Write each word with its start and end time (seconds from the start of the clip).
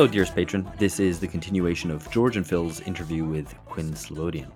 Hello, 0.00 0.10
dearest 0.10 0.34
patron. 0.34 0.66
This 0.78 0.98
is 0.98 1.20
the 1.20 1.28
continuation 1.28 1.90
of 1.90 2.10
George 2.10 2.38
and 2.38 2.46
Phil's 2.46 2.80
interview 2.80 3.26
with 3.26 3.54
Quinn 3.66 3.92
Slobodian. 3.92 4.50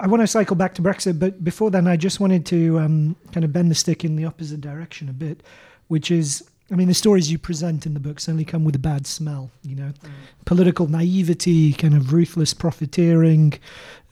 I 0.00 0.08
want 0.08 0.20
to 0.20 0.26
cycle 0.26 0.56
back 0.56 0.74
to 0.74 0.82
Brexit, 0.82 1.20
but 1.20 1.44
before 1.44 1.70
then, 1.70 1.86
I 1.86 1.96
just 1.96 2.18
wanted 2.18 2.44
to 2.46 2.80
um, 2.80 3.14
kind 3.30 3.44
of 3.44 3.52
bend 3.52 3.70
the 3.70 3.76
stick 3.76 4.04
in 4.04 4.16
the 4.16 4.24
opposite 4.24 4.60
direction 4.60 5.08
a 5.08 5.12
bit, 5.12 5.44
which 5.86 6.10
is 6.10 6.42
I 6.72 6.74
mean, 6.74 6.88
the 6.88 6.94
stories 6.94 7.30
you 7.30 7.38
present 7.38 7.86
in 7.86 7.94
the 7.94 8.00
book 8.00 8.18
certainly 8.18 8.44
come 8.44 8.64
with 8.64 8.74
a 8.74 8.80
bad 8.80 9.06
smell, 9.06 9.52
you 9.62 9.76
know, 9.76 9.92
mm. 10.02 10.10
political 10.44 10.88
naivety, 10.88 11.72
kind 11.72 11.94
of 11.94 12.12
ruthless 12.12 12.52
profiteering, 12.52 13.52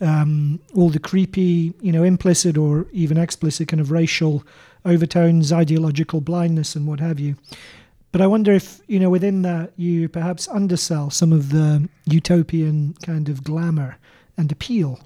um, 0.01 0.61
all 0.77 0.91
the 0.91 1.01
creepy, 1.01 1.75
you 1.81 1.91
know, 1.91 2.05
implicit 2.05 2.57
or 2.57 2.87
even 2.93 3.17
explicit 3.17 3.67
kind 3.67 3.81
of 3.81 3.91
racial 3.91 4.45
overtones, 4.85 5.53
ideological 5.53 6.21
blindness, 6.21 6.77
and 6.77 6.87
what 6.87 7.01
have 7.01 7.19
you. 7.19 7.35
But 8.13 8.21
I 8.21 8.27
wonder 8.27 8.53
if, 8.53 8.81
you 8.87 9.01
know, 9.01 9.11
within 9.11 9.43
that, 9.43 9.73
you 9.77 10.09
perhaps 10.09 10.47
undersell 10.49 11.11
some 11.11 11.33
of 11.33 11.51
the 11.51 11.89
utopian 12.05 12.95
kind 13.03 13.29
of 13.29 13.43
glamour 13.43 13.97
and 14.37 14.53
appeal 14.53 15.01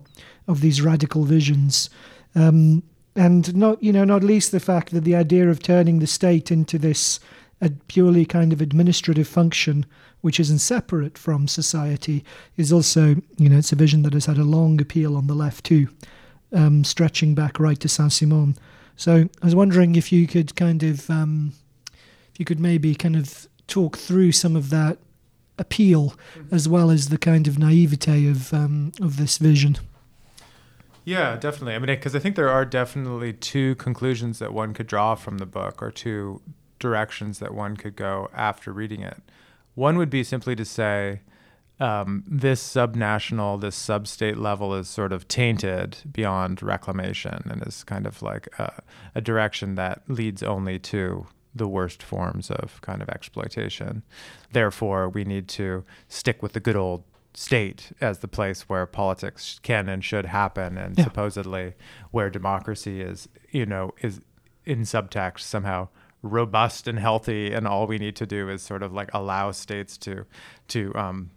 of 0.49 0.61
these 0.61 0.83
radical 0.83 1.25
visions. 1.25 1.89
Um, 2.35 2.83
and 3.15 3.55
not, 3.57 3.83
you 3.83 3.93
know, 3.93 4.05
not 4.05 4.23
least 4.23 4.53
the 4.53 4.61
fact 4.61 4.91
that 4.91 5.05
the 5.05 5.15
idea 5.15 5.49
of 5.49 5.63
turning 5.63 6.01
the 6.01 6.07
state 6.07 6.51
into 6.51 6.79
this 6.79 7.21
a 7.63 7.71
purely 7.89 8.27
kind 8.27 8.53
of 8.53 8.61
administrative 8.61 9.27
function 9.27 9.87
which 10.21 10.41
isn't 10.41 10.59
separate 10.59 11.17
from 11.17 11.47
society 11.47 12.25
is 12.57 12.73
also, 12.73 13.17
you 13.39 13.49
know, 13.49 13.59
it's 13.59 13.73
a 13.73 13.77
vision 13.77 14.03
that 14.03 14.13
has 14.13 14.27
had 14.27 14.39
a 14.39 14.45
long 14.45 14.81
appeal 14.81 15.17
on 15.17 15.27
the 15.27 15.35
left 15.35 15.65
too, 15.65 15.89
um, 16.53 16.83
stretching 16.83 17.35
back 17.35 17.61
right 17.61 17.79
to 17.79 17.89
Saint 17.89 18.13
Simon. 18.13 18.57
So 18.97 19.29
I 19.41 19.45
was 19.45 19.55
wondering 19.55 19.95
if 19.95 20.11
you 20.11 20.27
could 20.27 20.57
kind 20.57 20.83
of 20.83 21.09
um, 21.09 21.53
if 22.37 22.41
you 22.41 22.45
could 22.45 22.61
maybe 22.61 22.95
kind 22.95 23.17
of 23.17 23.49
talk 23.67 23.97
through 23.97 24.31
some 24.31 24.57
of 24.57 24.69
that 24.69 24.99
appeal 25.59 26.11
mm-hmm. 26.35 26.55
as 26.55 26.69
well 26.69 26.91
as 26.91 27.09
the 27.09 27.17
kind 27.17 27.49
of 27.49 27.59
naivete 27.59 28.29
of 28.29 28.53
um, 28.53 28.93
of 29.01 29.17
this 29.17 29.39
vision. 29.39 29.79
Yeah, 31.03 31.37
definitely. 31.37 31.75
I 31.75 31.79
mean, 31.79 31.87
because 31.87 32.15
I 32.15 32.19
think 32.19 32.37
there 32.37 32.51
are 32.51 32.67
definitely 32.67 33.33
two 33.33 33.75
conclusions 33.77 34.39
that 34.39 34.53
one 34.53 34.75
could 34.75 34.87
draw 34.87 35.15
from 35.15 35.39
the 35.39 35.47
book, 35.47 35.83
or 35.83 35.91
two 35.91 36.43
directions 36.79 37.39
that 37.39 37.55
one 37.55 37.79
could 37.79 37.97
go 37.97 38.29
after 38.35 38.71
reading 38.71 39.01
it. 39.01 39.23
One 39.75 39.97
would 39.97 40.11
be 40.11 40.23
simply 40.23 40.55
to 40.57 40.65
say, 40.67 41.21
um, 41.81 42.23
this 42.27 42.63
subnational, 42.63 43.59
this 43.59 43.77
sub-state 43.77 44.37
level 44.37 44.75
is 44.75 44.89
sort 44.89 45.13
of 45.13 45.27
tainted 45.27 45.97
beyond 46.13 46.63
reclamation 46.63 47.41
and 47.49 47.67
is 47.67 47.83
kind 47.83 48.07
of 48.07 48.21
like 48.21 48.47
a, 48.59 48.83
a 49.15 49.23
direction 49.23 49.75
that 49.77 50.03
leads 50.09 50.43
only 50.43 50.79
to 50.81 51.27
the 51.57 51.69
worst 51.69 52.03
forms 52.03 52.51
of 52.51 52.81
kind 52.83 53.03
of 53.03 53.09
exploitation. 53.09 54.03
Therefore, 54.53 55.09
we 55.09 55.25
need 55.25 55.49
to 55.49 55.85
stick 56.09 56.43
with 56.43 56.53
the 56.53 56.61
good 56.61 56.77
old 56.77 57.05
state 57.35 57.93
as 58.01 58.21
the 58.21 58.29
place 58.29 58.63
where 58.63 58.87
politics 58.87 59.61
can 59.63 59.89
and 59.89 60.05
should 60.05 60.27
happen, 60.27 60.79
and 60.79 60.97
yeah. 60.97 61.05
supposedly 61.05 61.75
where 62.11 62.31
democracy 62.31 63.01
is, 63.01 63.29
you 63.51 63.67
know, 63.67 63.93
is 64.01 64.21
in 64.65 64.81
subtext 64.83 65.41
somehow 65.41 65.89
robust 66.23 66.89
and 66.89 66.99
healthy, 66.99 67.53
and 67.53 67.67
all 67.67 67.87
we 67.87 67.99
need 67.99 68.17
to 68.17 68.27
do 68.27 68.49
is 68.49 68.63
sort 68.63 68.83
of 68.83 68.93
like 68.93 69.11
allow 69.13 69.53
states 69.53 69.97
to 69.99 70.25
to 70.69 70.95
um, 70.95 71.31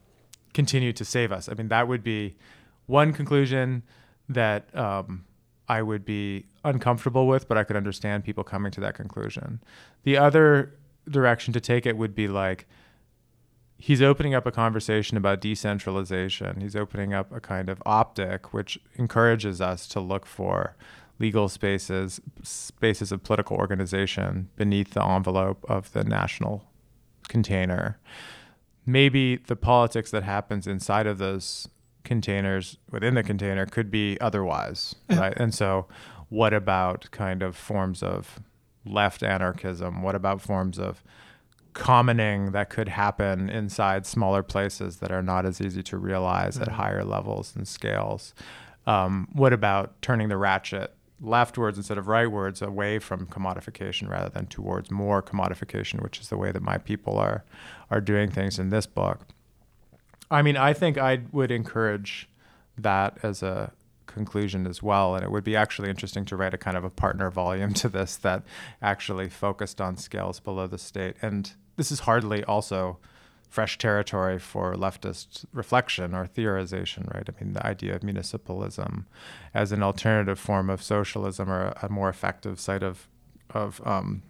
continue 0.54 0.94
to 0.94 1.06
save 1.06 1.32
us. 1.32 1.50
I 1.50 1.54
mean, 1.54 1.68
that 1.68 1.88
would 1.88 2.04
be 2.04 2.36
one 2.88 3.14
conclusion 3.14 3.84
that 4.28 4.74
um, 4.76 5.26
I 5.70 5.84
would 5.84 6.04
be 6.04 6.48
uncomfortable 6.66 7.28
with, 7.28 7.48
but 7.48 7.58
I 7.58 7.64
could 7.64 7.76
understand 7.76 8.26
people 8.26 8.44
coming 8.44 8.72
to 8.72 8.82
that 8.82 8.96
conclusion. 8.96 9.62
The 10.04 10.18
other 10.18 10.76
direction 11.08 11.54
to 11.54 11.62
take 11.62 11.86
it 11.86 11.96
would 11.96 12.16
be 12.16 12.28
like 12.28 12.68
he's 13.78 14.02
opening 14.02 14.34
up 14.34 14.46
a 14.46 14.52
conversation 14.52 15.16
about 15.16 15.40
decentralization. 15.40 16.60
He's 16.60 16.76
opening 16.76 17.14
up 17.14 17.32
a 17.32 17.40
kind 17.40 17.70
of 17.70 17.82
optic 17.86 18.54
which 18.54 18.80
encourages 18.96 19.62
us 19.62 19.88
to 19.90 20.00
look 20.00 20.26
for 20.26 20.76
legal 21.20 21.48
spaces, 21.48 22.20
spaces 22.44 23.12
of 23.12 23.24
political 23.24 23.56
organization 23.58 24.50
beneath 24.56 24.92
the 24.92 25.04
envelope 25.04 25.64
of 25.70 25.92
the 25.94 26.04
national 26.04 26.66
container. 27.28 28.00
Maybe 28.86 29.38
the 29.38 29.56
politics 29.56 30.12
that 30.12 30.24
happens 30.24 30.66
inside 30.66 31.08
of 31.08 31.20
those 31.20 31.70
containers 32.04 32.78
within 32.90 33.16
the 33.16 33.24
container 33.24 33.66
could 33.66 33.92
be 33.92 34.18
otherwise, 34.20 34.96
right? 35.10 35.34
And 35.38 35.54
so, 35.54 35.88
what 36.30 36.54
about 36.54 37.10
kind 37.12 37.42
of 37.42 37.56
forms 37.56 38.04
of 38.04 38.40
left 38.86 39.24
anarchism? 39.24 40.02
What 40.02 40.16
about 40.16 40.42
forms 40.42 40.80
of 40.80 41.04
commoning 41.74 42.52
that 42.52 42.70
could 42.70 42.90
happen 42.90 43.50
inside 43.50 44.06
smaller 44.06 44.44
places 44.44 44.98
that 44.98 45.12
are 45.12 45.22
not 45.22 45.46
as 45.46 45.62
easy 45.62 45.84
to 45.84 45.98
realize 45.98 46.56
mm-hmm. 46.56 46.64
at 46.64 46.70
higher 46.70 47.04
levels 47.04 47.56
and 47.56 47.68
scales? 47.68 48.34
Um, 48.88 49.28
what 49.34 49.54
about 49.54 50.02
turning 50.02 50.30
the 50.30 50.38
ratchet 50.38 50.96
leftwards 51.22 51.78
instead 51.78 51.98
of 51.98 52.06
rightwards 52.06 52.66
away 52.66 52.98
from 52.98 53.28
commodification 53.28 54.10
rather 54.10 54.30
than 54.30 54.46
towards 54.48 54.90
more 54.90 55.22
commodification, 55.22 56.02
which 56.02 56.20
is 56.20 56.30
the 56.30 56.38
way 56.38 56.52
that 56.52 56.62
my 56.62 56.78
people 56.78 57.18
are 57.18 57.44
are 57.92 58.02
doing 58.02 58.30
things 58.30 58.58
in 58.60 58.70
this 58.70 58.86
book? 58.86 59.28
I 60.32 60.42
mean, 60.42 60.58
I 60.58 60.74
think 60.74 60.98
I 60.98 61.22
would 61.32 61.52
encourage 61.52 62.30
that 62.78 63.18
as 63.24 63.44
a 63.44 63.72
conclusion 64.06 64.68
as 64.68 64.84
well. 64.84 65.16
And 65.16 65.24
it 65.24 65.32
would 65.32 65.44
be 65.44 65.56
actually 65.56 65.90
interesting 65.90 66.26
to 66.26 66.36
write 66.36 66.54
a 66.54 66.58
kind 66.58 66.76
of 66.76 66.84
a 66.84 66.90
partner 66.90 67.30
volume 67.30 67.74
to 67.82 67.90
this 67.90 68.18
that 68.18 68.44
actually 68.82 69.30
focused 69.30 69.80
on 69.80 69.98
scales 69.98 70.40
below 70.40 70.68
the 70.68 70.78
state. 70.78 71.16
And 71.22 71.52
this 71.78 71.92
is 71.92 72.02
hardly 72.02 72.44
also 72.44 72.98
fresh 73.50 73.78
territory 73.80 74.38
for 74.38 74.76
leftist 74.76 75.46
reflection 75.54 76.14
or 76.14 76.28
theorization, 76.28 77.12
right? 77.14 77.28
I 77.28 77.44
mean, 77.44 77.54
the 77.54 77.66
idea 77.66 77.96
of 77.96 78.02
municipalism 78.02 79.06
as 79.54 79.72
an 79.72 79.82
alternative 79.82 80.38
form 80.38 80.70
of 80.70 80.84
socialism 80.84 81.50
or 81.50 81.74
a, 81.82 81.90
more 81.90 82.10
effective 82.10 82.60
site 82.60 82.84
of 82.84 83.08
of 83.52 83.82
um, 83.84 84.22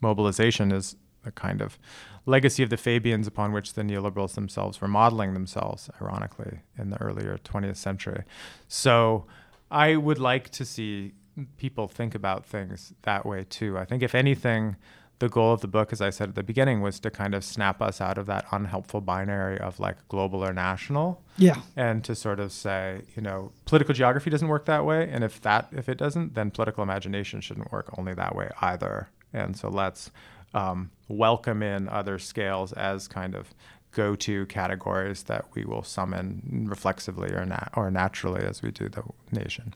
mobilization 0.00 0.72
is 0.72 0.96
a 1.26 1.32
kind 1.32 1.60
of 1.60 1.78
legacy 2.24 2.62
of 2.62 2.70
the 2.70 2.76
Fabians 2.76 3.26
upon 3.26 3.52
which 3.52 3.74
the 3.74 3.82
neoliberals 3.82 4.34
themselves 4.34 4.80
were 4.80 4.88
modeling 4.88 5.34
themselves, 5.34 5.90
ironically, 6.00 6.60
in 6.78 6.90
the 6.90 7.00
earlier 7.00 7.38
20th 7.38 7.76
century. 7.76 8.24
So 8.68 9.26
I 9.70 9.96
would 9.96 10.18
like 10.18 10.50
to 10.50 10.64
see 10.64 11.14
people 11.56 11.88
think 11.88 12.14
about 12.14 12.46
things 12.46 12.94
that 13.02 13.26
way 13.26 13.44
too. 13.48 13.76
I 13.76 13.84
think, 13.84 14.02
if 14.02 14.14
anything, 14.14 14.76
the 15.18 15.28
goal 15.28 15.52
of 15.52 15.60
the 15.60 15.68
book, 15.68 15.92
as 15.92 16.00
I 16.00 16.10
said 16.10 16.28
at 16.30 16.34
the 16.34 16.42
beginning, 16.42 16.80
was 16.80 17.00
to 17.00 17.10
kind 17.10 17.34
of 17.34 17.42
snap 17.42 17.80
us 17.80 18.00
out 18.00 18.18
of 18.18 18.26
that 18.26 18.44
unhelpful 18.52 19.00
binary 19.00 19.58
of 19.58 19.80
like 19.80 19.96
global 20.08 20.44
or 20.44 20.52
national. 20.52 21.22
Yeah. 21.38 21.60
And 21.74 22.04
to 22.04 22.14
sort 22.14 22.40
of 22.40 22.52
say, 22.52 23.02
you 23.14 23.22
know, 23.22 23.52
political 23.64 23.94
geography 23.94 24.30
doesn't 24.30 24.48
work 24.48 24.66
that 24.66 24.84
way. 24.84 25.08
And 25.10 25.24
if 25.24 25.40
that, 25.42 25.68
if 25.72 25.88
it 25.88 25.96
doesn't, 25.96 26.34
then 26.34 26.50
political 26.50 26.82
imagination 26.82 27.40
shouldn't 27.40 27.72
work 27.72 27.90
only 27.98 28.14
that 28.14 28.34
way 28.34 28.50
either. 28.60 29.08
And 29.32 29.56
so 29.56 29.68
let's 29.68 30.10
um, 30.56 30.90
welcome 31.06 31.62
in 31.62 31.88
other 31.88 32.18
scales 32.18 32.72
as 32.72 33.06
kind 33.06 33.34
of 33.34 33.54
go-to 33.92 34.46
categories 34.46 35.24
that 35.24 35.44
we 35.54 35.64
will 35.64 35.82
summon 35.82 36.66
reflexively 36.68 37.32
or, 37.32 37.44
nat- 37.44 37.70
or 37.74 37.90
naturally 37.90 38.42
as 38.42 38.62
we 38.62 38.70
do 38.70 38.88
the 38.88 39.02
nation. 39.30 39.74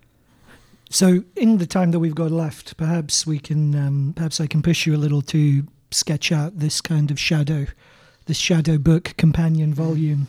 So, 0.88 1.23
in 1.37 1.59
the 1.59 1.67
time 1.67 1.93
that 1.93 2.00
we've 2.00 2.15
got 2.15 2.32
left, 2.32 2.77
perhaps 2.77 3.27
we 3.27 3.38
can, 3.38 3.77
um, 3.77 4.12
perhaps 4.17 4.41
I 4.41 4.49
can 4.49 4.61
push 4.61 4.87
you 4.87 4.94
a 4.94 4.99
little 4.99 5.23
to 5.23 5.65
sketch 5.93 6.32
out 6.32 6.59
this 6.59 6.81
kind 6.81 7.11
of 7.11 7.21
shadow, 7.21 7.67
this 8.26 8.38
shadow 8.38 8.76
book 8.76 9.15
companion 9.17 9.73
volume. 9.73 10.26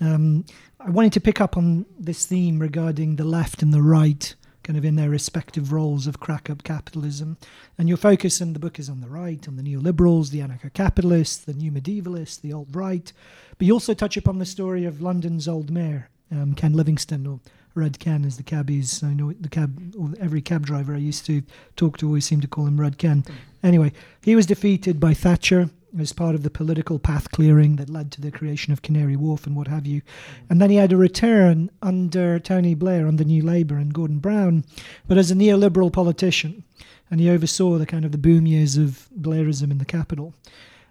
Um, 0.00 0.46
I 0.80 0.90
wanted 0.90 1.12
to 1.14 1.20
pick 1.20 1.40
up 1.40 1.56
on 1.56 1.84
this 1.98 2.24
theme 2.24 2.58
regarding 2.58 3.16
the 3.16 3.24
left 3.24 3.62
and 3.62 3.74
the 3.74 3.82
right 3.82 4.34
kind 4.68 4.76
of 4.76 4.84
in 4.84 4.96
their 4.96 5.08
respective 5.08 5.72
roles 5.72 6.06
of 6.06 6.20
crack 6.20 6.50
up 6.50 6.62
capitalism. 6.62 7.38
And 7.78 7.88
your 7.88 7.96
focus 7.96 8.42
in 8.42 8.52
the 8.52 8.58
book 8.58 8.78
is 8.78 8.90
on 8.90 9.00
the 9.00 9.08
right, 9.08 9.48
on 9.48 9.56
the 9.56 9.62
neoliberals, 9.62 10.28
the 10.28 10.40
anarcho 10.40 10.70
capitalists, 10.74 11.38
the 11.38 11.54
new 11.54 11.72
medievalists, 11.72 12.42
the 12.42 12.52
alt 12.52 12.68
right. 12.72 13.10
But 13.56 13.66
you 13.66 13.72
also 13.72 13.94
touch 13.94 14.18
upon 14.18 14.38
the 14.38 14.44
story 14.44 14.84
of 14.84 15.00
London's 15.00 15.48
old 15.48 15.70
mayor, 15.70 16.10
um, 16.30 16.52
Ken 16.52 16.74
Livingstone, 16.74 17.26
or 17.26 17.40
Red 17.74 17.98
Ken, 17.98 18.26
as 18.26 18.36
the 18.36 18.42
cabbies, 18.42 19.02
I 19.02 19.14
know 19.14 19.32
the 19.32 19.48
cab, 19.48 19.94
or 19.98 20.10
every 20.20 20.42
cab 20.42 20.66
driver 20.66 20.94
I 20.94 20.98
used 20.98 21.24
to 21.24 21.42
talk 21.76 21.96
to 21.98 22.06
always 22.06 22.26
seemed 22.26 22.42
to 22.42 22.48
call 22.48 22.66
him 22.66 22.78
Red 22.78 22.98
Ken. 22.98 23.24
Anyway, 23.62 23.94
he 24.20 24.36
was 24.36 24.44
defeated 24.44 25.00
by 25.00 25.14
Thatcher 25.14 25.70
as 25.98 26.12
part 26.12 26.34
of 26.34 26.42
the 26.42 26.50
political 26.50 26.98
path 26.98 27.30
clearing 27.30 27.76
that 27.76 27.90
led 27.90 28.10
to 28.12 28.20
the 28.20 28.30
creation 28.30 28.72
of 28.72 28.82
Canary 28.82 29.16
Wharf 29.16 29.46
and 29.46 29.56
what 29.56 29.68
have 29.68 29.86
you. 29.86 30.02
And 30.50 30.60
then 30.60 30.70
he 30.70 30.76
had 30.76 30.92
a 30.92 30.96
return 30.96 31.70
under 31.82 32.38
Tony 32.38 32.74
Blair, 32.74 33.06
under 33.06 33.24
New 33.24 33.42
Labour 33.42 33.76
and 33.76 33.94
Gordon 33.94 34.18
Brown, 34.18 34.64
but 35.06 35.18
as 35.18 35.30
a 35.30 35.34
neoliberal 35.34 35.92
politician. 35.92 36.64
And 37.10 37.20
he 37.20 37.30
oversaw 37.30 37.78
the 37.78 37.86
kind 37.86 38.04
of 38.04 38.12
the 38.12 38.18
boom 38.18 38.46
years 38.46 38.76
of 38.76 39.08
Blairism 39.18 39.70
in 39.70 39.78
the 39.78 39.84
capital. 39.84 40.34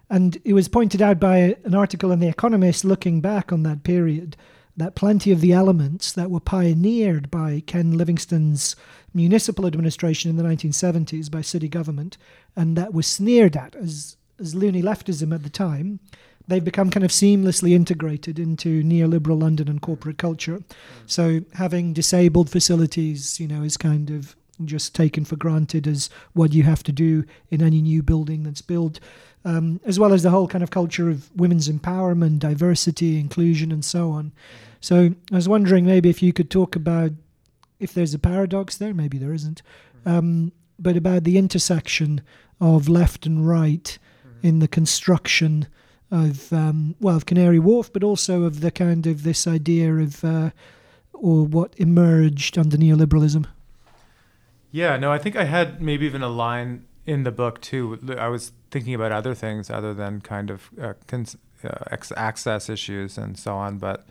And 0.10 0.38
it 0.46 0.54
was 0.54 0.68
pointed 0.68 1.02
out 1.02 1.20
by 1.20 1.58
an 1.64 1.76
article 1.76 2.12
in 2.12 2.20
The 2.20 2.30
Economist 2.30 2.86
looking 2.86 3.22
back 3.22 3.52
on 3.52 3.64
that 3.64 3.84
period 3.84 4.38
that 4.78 4.96
plenty 4.96 5.32
of 5.32 5.42
the 5.42 5.52
elements 5.52 6.12
that 6.12 6.30
were 6.30 6.40
pioneered 6.40 7.30
by 7.32 7.64
Ken 7.66 7.98
Livingstone's 7.98 8.76
municipal 9.14 9.66
administration 9.66 10.30
in 10.30 10.38
the 10.38 10.44
1970s 10.44 11.32
by 11.32 11.42
city 11.42 11.68
government 11.68 12.18
and 12.56 12.78
that 12.78 12.94
were 12.94 13.02
sneered 13.02 13.58
at 13.58 13.76
as, 13.76 14.16
as 14.40 14.56
loony 14.56 14.82
leftism 14.82 15.34
at 15.34 15.44
the 15.44 15.50
time, 15.50 16.00
they've 16.48 16.64
become 16.64 16.90
kind 16.90 17.04
of 17.04 17.12
seamlessly 17.12 17.72
integrated 17.74 18.40
into 18.40 18.84
neoliberal 18.84 19.42
London 19.42 19.68
and 19.68 19.82
corporate 19.82 20.18
culture. 20.18 20.64
So 21.06 21.42
having 21.54 21.94
disabled 21.94 22.50
facilities, 22.50 23.40
you 23.40 23.48
know, 23.48 23.64
is 23.64 23.78
kind 23.78 24.10
of 24.10 24.36
just 24.66 24.96
taken 24.96 25.24
for 25.24 25.36
granted 25.36 25.88
as 25.88 26.10
what 26.34 26.54
you 26.54 26.64
have 26.64 26.82
to 26.84 26.92
do 26.92 27.26
in 27.52 27.62
any 27.62 27.82
new 27.82 28.02
building 28.02 28.44
that's 28.44 28.62
built 28.62 29.00
um, 29.48 29.80
as 29.86 29.98
well 29.98 30.12
as 30.12 30.24
the 30.24 30.30
whole 30.30 30.48
kind 30.48 30.62
of 30.62 30.72
culture 30.72 31.10
of 31.10 31.34
women's 31.34 31.70
empowerment, 31.70 32.40
diversity, 32.40 33.18
inclusion, 33.18 33.72
and 33.72 33.86
so 33.86 34.12
on. 34.12 34.34
So 34.82 35.12
I 35.32 35.36
was 35.36 35.48
wondering 35.48 35.86
maybe 35.86 36.10
if 36.10 36.22
you 36.22 36.34
could 36.34 36.52
talk 36.52 36.76
about 36.76 37.12
if 37.80 37.94
there's 37.94 38.14
a 38.14 38.20
paradox 38.20 38.76
there, 38.76 38.94
maybe 38.94 39.18
there 39.18 39.34
isn't, 39.34 39.62
um, 40.06 40.52
but 40.78 40.98
about 40.98 41.24
the 41.24 41.38
intersection 41.38 42.22
of 42.60 42.90
left 42.90 43.26
and 43.26 43.48
right 43.48 43.98
in 44.42 44.60
the 44.60 44.68
construction 44.68 45.68
of 46.12 46.52
um, 46.54 46.96
well 47.00 47.16
of 47.16 47.26
Canary 47.26 47.60
Wharf, 47.60 47.92
but 47.92 48.04
also 48.04 48.44
of 48.44 48.62
the 48.62 48.72
kind 48.72 49.06
of 49.06 49.24
this 49.24 49.48
idea 49.48 49.94
of 49.94 50.24
uh, 50.24 50.52
or 51.14 51.46
what 51.46 51.74
emerged 51.78 52.58
under 52.58 52.78
neoliberalism. 52.78 53.46
Yeah, 54.72 54.98
no, 54.98 55.12
I 55.12 55.18
think 55.18 55.36
I 55.36 55.46
had 55.46 55.82
maybe 55.82 56.06
even 56.06 56.22
a 56.22 56.30
line 56.30 56.86
in 57.06 57.24
the 57.24 57.32
book 57.32 57.62
too. 57.62 58.00
I 58.18 58.28
was 58.28 58.52
thinking 58.70 58.94
about 58.94 59.12
other 59.12 59.34
things 59.34 59.70
other 59.70 59.94
than 59.94 60.22
kind 60.22 60.50
of 60.50 60.70
uh, 60.80 60.94
cons- 61.08 61.38
uh, 61.64 61.96
access 62.16 62.70
issues 62.70 63.18
and 63.18 63.38
so 63.38 63.56
on, 63.56 63.78
but 63.78 64.06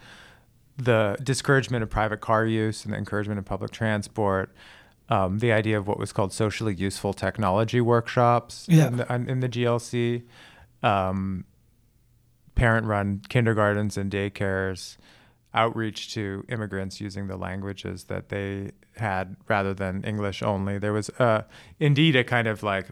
the 0.77 1.17
discouragement 1.23 1.83
of 1.83 1.91
private 1.91 2.21
car 2.21 2.45
use 2.45 2.85
and 2.85 2.93
the 2.93 2.99
encouragement 2.99 3.39
of 3.39 3.45
public 3.45 3.71
transport. 3.71 4.51
Um, 5.09 5.39
the 5.39 5.53
idea 5.53 5.79
of 5.79 5.87
what 5.87 5.99
was 5.99 6.13
called 6.13 6.33
socially 6.33 6.75
useful 6.75 7.13
technology 7.13 7.81
workshops 7.81 8.67
yeah. 8.69 8.89
in, 8.89 8.97
the, 8.97 9.15
in 9.15 9.41
the 9.41 9.49
GLC, 9.49 10.25
um, 10.83 11.45
parent-run 12.57 13.23
kindergartens 13.29 13.97
and 13.97 14.11
daycares, 14.11 14.97
outreach 15.55 16.13
to 16.15 16.45
immigrants 16.49 17.01
using 17.01 17.29
the 17.29 17.37
languages 17.37 18.05
that 18.05 18.29
they 18.29 18.73
had 18.97 19.37
rather 19.49 19.73
than 19.73 20.03
English 20.05 20.43
only. 20.43 20.79
There 20.79 20.93
was 20.93 21.09
uh, 21.19 21.43
indeed 21.79 22.17
a 22.17 22.25
kind 22.25 22.49
of 22.49 22.63
like 22.63 22.89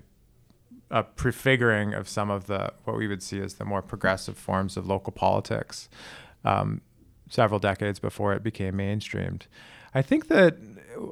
a 0.90 1.02
prefiguring 1.02 1.94
of 1.94 2.08
some 2.08 2.31
of 2.31 2.46
the 2.46 2.72
what 2.84 2.96
we 2.96 3.08
would 3.08 3.22
see 3.22 3.40
as 3.40 3.55
the 3.55 3.64
more 3.64 3.82
progressive 3.82 4.38
forms 4.38 4.76
of 4.76 4.87
local 4.87 5.12
politics 5.12 5.88
um, 6.44 6.81
several 7.28 7.58
decades 7.58 7.99
before 7.99 8.32
it 8.32 8.43
became 8.43 8.75
mainstreamed. 8.75 9.43
I 9.94 10.02
think 10.02 10.28
that 10.28 10.56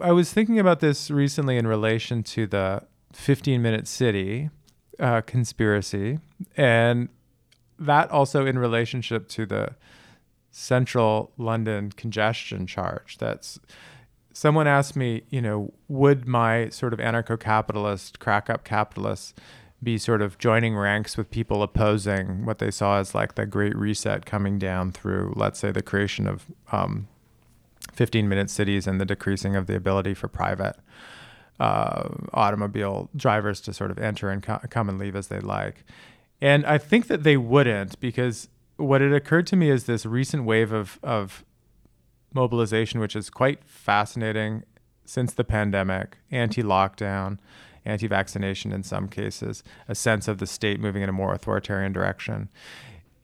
I 0.01 0.13
was 0.13 0.33
thinking 0.33 0.59
about 0.59 0.81
this 0.81 1.11
recently 1.11 1.57
in 1.57 1.67
relation 1.67 2.23
to 2.25 2.47
the 2.47 2.83
15 3.13 3.61
minute 3.61 3.87
city 3.87 4.51
uh, 4.99 5.21
conspiracy, 5.23 6.19
and 6.57 7.09
that 7.79 8.11
also 8.11 8.47
in 8.47 8.59
relationship 8.59 9.29
to 9.29 9.47
the 9.47 9.75
central 10.51 11.33
London 11.37 11.91
congestion 11.93 12.67
charge. 12.67 13.19
That's 13.19 13.59
someone 14.33 14.67
asked 14.67 14.97
me, 14.97 15.23
you 15.31 15.41
know, 15.41 15.73
would 15.89 16.27
my 16.27 16.69
sort 16.69 16.93
of 16.93 16.99
anarcho 16.99 17.39
capitalist, 17.39 18.19
crack 18.19 18.49
up 18.49 18.65
capitalists 18.65 19.35
be 19.83 19.99
sort 19.99 20.23
of 20.23 20.39
joining 20.39 20.77
ranks 20.77 21.17
with 21.17 21.31
people 21.31 21.63
opposing 21.63 22.45
what 22.45 22.59
they 22.59 22.71
saw 22.71 22.99
as 22.99 23.15
like 23.15 23.35
the 23.35 23.45
great 23.45 23.77
reset 23.77 24.25
coming 24.25 24.59
down 24.59 24.93
through, 24.93 25.33
let's 25.37 25.59
say, 25.59 25.73
the 25.73 25.83
creation 25.83 26.29
of 26.29 26.47
um, 26.71 27.09
15 27.93 28.29
minute 28.29 28.51
cities 28.51 28.87
and 28.87 29.01
the 29.01 29.05
decreasing 29.05 29.57
of 29.57 29.67
the 29.67 29.77
ability 29.77 30.15
for 30.15 30.29
private 30.29 30.77
uh, 31.61 32.09
automobile 32.33 33.09
drivers 33.15 33.61
to 33.61 33.73
sort 33.73 33.91
of 33.91 33.99
enter 33.99 34.31
and 34.31 34.43
co- 34.43 34.61
come 34.71 34.89
and 34.89 34.99
leave 34.99 35.15
as 35.15 35.29
they 35.29 35.41
like. 35.41 35.85
And 36.41 36.67
I 36.67 36.79
think 36.79 37.07
that 37.07 37.23
they 37.23 37.37
wouldn't 37.37 38.01
because 38.01 38.49
what 38.77 39.01
had 39.01 39.13
occurred 39.13 39.47
to 39.49 39.57
me 39.57 39.71
is 39.71 39.85
this 39.85 40.05
recent 40.05 40.45
wave 40.45 40.73
of, 40.73 40.99
of 41.03 41.45
mobilization, 42.35 42.99
which 43.01 43.15
is 43.15 43.31
quite 43.31 43.65
fascinating 43.65 44.65
since 45.05 45.35
the 45.35 45.45
pandemic, 45.45 46.19
anti 46.31 46.63
lockdown, 46.63 47.39
anti 47.85 48.07
vaccination 48.07 48.73
in 48.73 48.83
some 48.83 49.09
cases, 49.09 49.63
a 49.89 49.95
sense 49.95 50.29
of 50.29 50.39
the 50.39 50.47
state 50.47 50.81
moving 50.81 51.03
in 51.03 51.09
a 51.09 51.13
more 51.13 51.33
authoritarian 51.33 51.93
direction, 51.93 52.49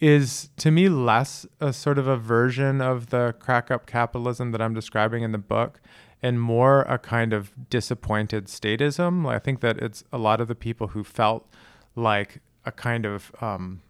is 0.00 0.50
to 0.56 0.71
me 0.71 0.89
less 0.89 1.47
a 1.61 1.73
sort 1.73 1.99
of 1.99 2.06
a 2.06 2.17
version 2.17 2.81
of 2.81 3.11
the 3.11 3.35
crack 3.39 3.71
up 3.71 3.87
capitalism 3.87 4.53
that 4.53 4.62
I'm 4.62 4.75
describing 4.75 5.23
in 5.23 5.33
the 5.33 5.39
book 5.39 5.81
and 6.23 6.41
more 6.41 6.83
a 6.83 6.99
kind 6.99 7.33
of 7.33 7.53
disappointed 7.71 8.47
statism. 8.47 9.29
I 9.29 9.39
think 9.39 9.61
that 9.61 9.79
it's 9.79 10.05
a 10.12 10.19
lot 10.19 10.41
of 10.41 10.49
the 10.49 10.55
people 10.55 10.89
who 10.89 11.05
felt 11.05 11.49
like 11.95 12.41
a 12.65 12.73
kind 12.73 13.06
of 13.06 13.33
um, 13.41 13.81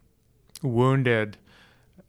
wounded 0.61 1.37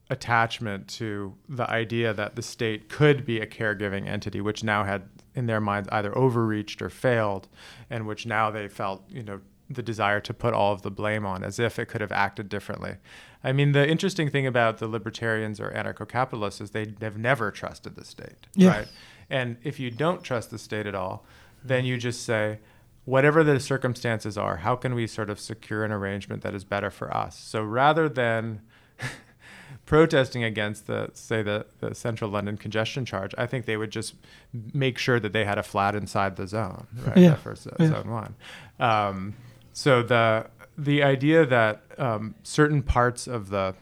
attachment 0.09 0.89
to 0.89 1.35
the 1.49 1.69
idea 1.71 2.13
that 2.13 2.37
the 2.37 2.43
state 2.43 2.89
could 2.89 3.25
be 3.25 3.39
a 3.41 3.47
caregiving 3.47 4.09
entity, 4.09 4.41
which 4.41 4.65
now 4.65 4.85
had 4.85 5.09
in 5.35 5.47
their 5.47 5.61
minds 5.61 5.89
either 5.93 6.17
overreached 6.17 6.83
or 6.83 6.91
failed, 6.91 7.49
and 7.89 8.07
which 8.07 8.27
now 8.27 8.51
they 8.51 8.67
felt, 8.67 9.05
you 9.09 9.23
know, 9.23 9.41
the 9.71 9.83
desire 9.83 10.21
to 10.21 10.35
put 10.35 10.53
all 10.53 10.73
of 10.73 10.83
the 10.83 10.91
blame 10.91 11.25
on 11.25 11.45
as 11.45 11.61
if 11.61 11.79
it 11.79 11.87
could 11.87 12.01
have 12.01 12.11
acted 12.11 12.49
differently. 12.49 12.97
I 13.43 13.53
mean, 13.53 13.73
the 13.73 13.89
interesting 13.89 14.29
thing 14.31 14.47
about 14.47 14.79
the 14.79 14.87
libertarians 14.87 15.61
or 15.61 15.71
anarcho 15.71 16.09
capitalists 16.09 16.61
is 16.61 16.71
they 16.71 16.95
have 17.01 17.17
never 17.17 17.51
trusted 17.51 17.97
the 17.97 18.05
state, 18.05 18.47
yeah. 18.55 18.69
right? 18.71 18.89
And 19.31 19.57
if 19.63 19.81
you 19.81 19.91
don't 19.91 20.23
trust 20.23 20.51
the 20.51 20.59
state 20.59 20.87
at 20.87 20.95
all, 20.95 21.25
then 21.65 21.85
you 21.85 21.97
just 21.97 22.23
say, 22.25 22.59
whatever 23.05 23.43
the 23.43 23.59
circumstances 23.59 24.37
are, 24.37 24.59
how 24.59 24.77
can 24.77 24.95
we 24.95 25.07
sort 25.07 25.31
of 25.31 25.41
secure 25.41 25.85
an 25.85 25.93
arrangement 25.93 26.43
that 26.43 26.55
is 26.55 26.65
better 26.65 26.91
for 26.91 27.15
us? 27.17 27.39
So 27.39 27.63
rather 27.63 28.09
than 28.09 28.61
protesting 29.87 30.45
against 30.45 30.87
the 30.87 31.11
say 31.15 31.43
the, 31.43 31.67
the 31.81 31.95
central 31.95 32.31
London 32.31 32.57
congestion 32.57 33.05
charge, 33.05 33.35
I 33.39 33.47
think 33.47 33.65
they 33.67 33.77
would 33.77 33.91
just 33.91 34.15
make 34.53 34.99
sure 34.99 35.19
that 35.19 35.33
they 35.33 35.45
had 35.45 35.59
a 35.59 35.63
flat 35.63 35.95
inside 35.95 36.37
the 36.37 36.47
zone, 36.47 36.87
right? 37.07 37.17
Yeah. 37.17 37.35
For 37.37 37.55
zone 37.55 37.75
Yeah. 37.79 38.03
one. 38.03 38.35
Um, 38.79 39.35
so 39.73 40.03
the 40.03 40.47
the 40.81 41.03
idea 41.03 41.45
that 41.45 41.83
um, 41.99 42.35
certain 42.43 42.83
parts 42.83 43.27
of 43.27 43.51
the 43.51 43.75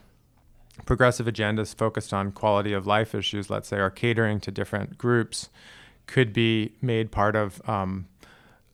progressive 0.85 1.27
agendas 1.27 1.75
focused 1.75 2.13
on 2.13 2.33
quality 2.33 2.73
of 2.73 2.87
life 2.87 3.15
issues, 3.15 3.49
let's 3.49 3.69
say, 3.69 3.79
are 3.79 3.91
catering 3.91 4.41
to 4.41 4.51
different 4.51 4.99
groups, 4.99 5.49
could 6.07 6.33
be 6.33 6.73
made 6.83 7.13
part 7.13 7.37
of 7.37 7.67
um, 7.69 8.09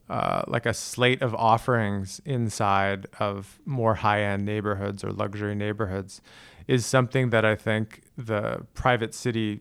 uh, 0.08 0.42
like 0.46 0.64
a 0.64 0.72
slate 0.72 1.20
of 1.20 1.34
offerings 1.34 2.20
inside 2.24 3.06
of 3.18 3.58
more 3.66 3.96
high-end 3.96 4.44
neighborhoods 4.44 5.04
or 5.04 5.10
luxury 5.12 5.54
neighborhoods 5.54 6.22
is 6.66 6.86
something 6.86 7.28
that 7.30 7.44
I 7.44 7.56
think 7.56 8.02
the 8.16 8.66
private 8.72 9.14
city 9.14 9.60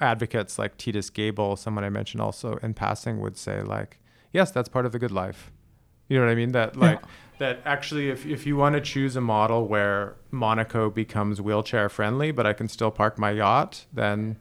advocates 0.00 0.58
like 0.58 0.76
Titus 0.76 1.10
Gebel, 1.10 1.56
someone 1.56 1.82
I 1.82 1.90
mentioned 1.90 2.20
also 2.20 2.58
in 2.62 2.74
passing, 2.74 3.20
would 3.20 3.36
say 3.36 3.62
like, 3.62 3.98
yes, 4.32 4.52
that's 4.52 4.68
part 4.68 4.86
of 4.86 4.92
the 4.92 5.00
good 5.00 5.10
life. 5.10 5.50
You 6.08 6.18
know 6.18 6.24
what 6.24 6.30
I 6.32 6.34
mean? 6.34 6.52
That 6.52 6.76
like 6.76 7.00
Yeah. 7.00 7.06
that 7.38 7.60
actually, 7.64 8.10
if 8.10 8.24
if 8.26 8.46
you 8.46 8.56
want 8.56 8.74
to 8.74 8.80
choose 8.80 9.16
a 9.16 9.20
model 9.20 9.66
where 9.66 10.14
Monaco 10.30 10.90
becomes 10.90 11.40
wheelchair 11.40 11.88
friendly, 11.88 12.30
but 12.30 12.46
I 12.46 12.52
can 12.52 12.68
still 12.68 12.90
park 12.90 13.18
my 13.18 13.30
yacht, 13.32 13.86
then 13.92 14.36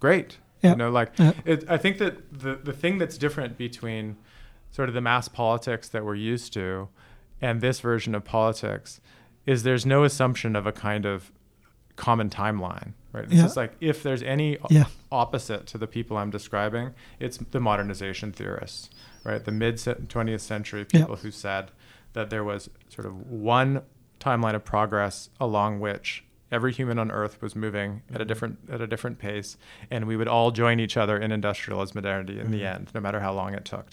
great. 0.00 0.38
Yeah. 0.62 0.70
You 0.70 0.76
know, 0.76 0.90
like 0.90 1.12
Yeah. 1.18 1.32
it, 1.44 1.64
I 1.68 1.76
think 1.76 1.98
that 1.98 2.38
the 2.38 2.54
the 2.56 2.72
thing 2.72 2.98
that's 2.98 3.18
different 3.18 3.58
between 3.58 4.16
sort 4.70 4.88
of 4.88 4.94
the 4.94 5.00
mass 5.00 5.28
politics 5.28 5.88
that 5.88 6.04
we're 6.04 6.14
used 6.16 6.52
to 6.54 6.88
and 7.40 7.60
this 7.60 7.80
version 7.80 8.14
of 8.14 8.24
politics 8.24 9.00
is 9.46 9.62
there's 9.62 9.86
no 9.86 10.04
assumption 10.04 10.54
of 10.56 10.66
a 10.66 10.72
kind 10.72 11.04
of 11.06 11.30
common 11.96 12.28
timeline, 12.28 12.92
right? 13.16 13.24
It's 13.24 13.34
Yeah. 13.34 13.42
just 13.42 13.56
like 13.56 13.72
if 13.80 14.02
there's 14.02 14.22
any 14.22 14.58
Yeah. 14.70 14.84
opposite 15.10 15.66
to 15.68 15.78
the 15.78 15.86
people 15.86 16.16
I'm 16.16 16.30
describing, 16.30 16.90
it's 17.18 17.38
the 17.38 17.60
modernization 17.60 18.32
theorists, 18.32 18.90
right? 19.24 19.44
The 19.44 19.52
mid 19.52 19.76
20th 19.76 20.40
century 20.42 20.86
Yeah. 20.92 21.00
people 21.00 21.16
who 21.16 21.30
said 21.30 21.70
that 22.12 22.30
there 22.30 22.44
was 22.44 22.70
sort 22.88 23.06
of 23.06 23.28
one 23.30 23.82
timeline 24.20 24.54
of 24.54 24.64
progress 24.64 25.30
along 25.40 25.80
which 25.80 26.24
every 26.52 26.72
human 26.72 26.98
on 26.98 27.10
earth 27.10 27.42
was 27.42 27.56
moving 27.56 28.02
at 28.14 28.20
a 28.20 28.24
different 28.24 28.58
at 28.70 28.80
a 28.80 28.86
different 28.86 29.18
pace 29.18 29.56
and 29.90 30.06
we 30.06 30.16
would 30.16 30.28
all 30.28 30.50
join 30.52 30.78
each 30.80 30.96
other 30.96 31.18
in 31.18 31.32
industrialized 31.32 31.94
modernity 31.94 32.38
in 32.38 32.50
the 32.52 32.64
end 32.64 32.88
no 32.94 33.00
matter 33.00 33.20
how 33.20 33.32
long 33.32 33.52
it 33.52 33.64
took 33.64 33.88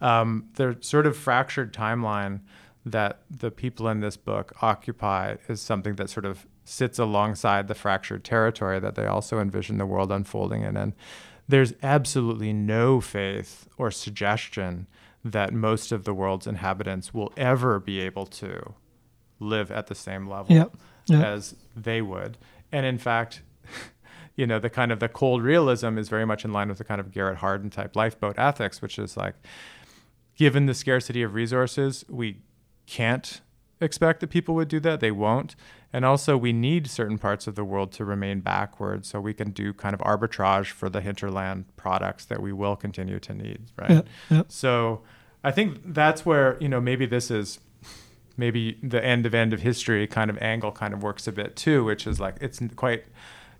um, 0.00 0.44
the 0.54 0.76
sort 0.80 1.06
of 1.06 1.16
fractured 1.16 1.72
timeline 1.72 2.40
that 2.84 3.22
the 3.30 3.50
people 3.50 3.88
in 3.88 4.00
this 4.00 4.16
book 4.16 4.52
occupy 4.62 5.34
is 5.48 5.60
something 5.60 5.94
that 5.96 6.08
sort 6.10 6.26
of 6.26 6.46
sits 6.68 6.98
alongside 6.98 7.68
the 7.68 7.74
fractured 7.74 8.24
territory 8.24 8.78
that 8.80 8.94
they 8.94 9.06
also 9.06 9.38
envision 9.38 9.78
the 9.78 9.86
world 9.86 10.10
unfolding 10.10 10.62
in. 10.62 10.76
And 10.76 10.94
there's 11.48 11.72
absolutely 11.82 12.52
no 12.52 13.00
faith 13.00 13.68
or 13.78 13.90
suggestion 13.90 14.86
that 15.24 15.52
most 15.52 15.92
of 15.92 16.04
the 16.04 16.12
world's 16.14 16.46
inhabitants 16.46 17.14
will 17.14 17.32
ever 17.36 17.78
be 17.80 18.00
able 18.00 18.26
to 18.26 18.74
live 19.38 19.70
at 19.70 19.86
the 19.86 19.94
same 19.94 20.28
level 20.28 20.54
Yep. 20.54 20.76
Yep. 21.06 21.24
as 21.24 21.54
they 21.76 22.02
would. 22.02 22.36
And 22.72 22.84
in 22.84 22.98
fact, 22.98 23.42
you 24.36 24.46
know, 24.46 24.58
the 24.58 24.70
kind 24.70 24.90
of 24.90 24.98
the 25.00 25.08
cold 25.08 25.42
realism 25.42 25.98
is 25.98 26.08
very 26.08 26.24
much 26.24 26.44
in 26.44 26.52
line 26.52 26.68
with 26.68 26.78
the 26.78 26.84
kind 26.84 27.00
of 27.00 27.12
Garrett 27.12 27.38
Hardin 27.38 27.70
type 27.70 27.94
lifeboat 27.94 28.38
ethics, 28.38 28.82
which 28.82 28.98
is 28.98 29.16
like, 29.16 29.34
given 30.36 30.66
the 30.66 30.74
scarcity 30.74 31.22
of 31.22 31.34
resources, 31.34 32.04
we 32.08 32.38
can't 32.86 33.40
expect 33.80 34.20
that 34.20 34.28
people 34.28 34.54
would 34.54 34.68
do 34.68 34.80
that. 34.80 35.00
They 35.00 35.10
won't. 35.10 35.54
And 35.96 36.04
also, 36.04 36.36
we 36.36 36.52
need 36.52 36.88
certain 36.90 37.16
parts 37.16 37.46
of 37.46 37.54
the 37.54 37.64
world 37.64 37.90
to 37.92 38.04
remain 38.04 38.40
backward 38.40 39.06
so 39.06 39.18
we 39.18 39.32
can 39.32 39.50
do 39.50 39.72
kind 39.72 39.94
of 39.94 40.00
arbitrage 40.00 40.66
for 40.66 40.90
the 40.90 41.00
hinterland 41.00 41.64
products 41.76 42.26
that 42.26 42.42
we 42.42 42.52
will 42.52 42.76
continue 42.76 43.18
to 43.20 43.32
need, 43.32 43.60
right? 43.78 43.90
Yeah, 43.90 44.02
yeah. 44.28 44.42
So 44.48 45.00
I 45.42 45.52
think 45.52 45.80
that's 45.94 46.26
where, 46.26 46.58
you 46.60 46.68
know, 46.68 46.82
maybe 46.82 47.06
this 47.06 47.30
is 47.30 47.60
maybe 48.36 48.78
the 48.82 49.02
end 49.02 49.24
of 49.24 49.34
end 49.34 49.54
of 49.54 49.62
history 49.62 50.06
kind 50.06 50.28
of 50.28 50.36
angle 50.42 50.70
kind 50.70 50.92
of 50.92 51.02
works 51.02 51.26
a 51.26 51.32
bit 51.32 51.56
too, 51.56 51.82
which 51.84 52.06
is 52.06 52.20
like 52.20 52.36
it's 52.42 52.60
quite 52.76 53.04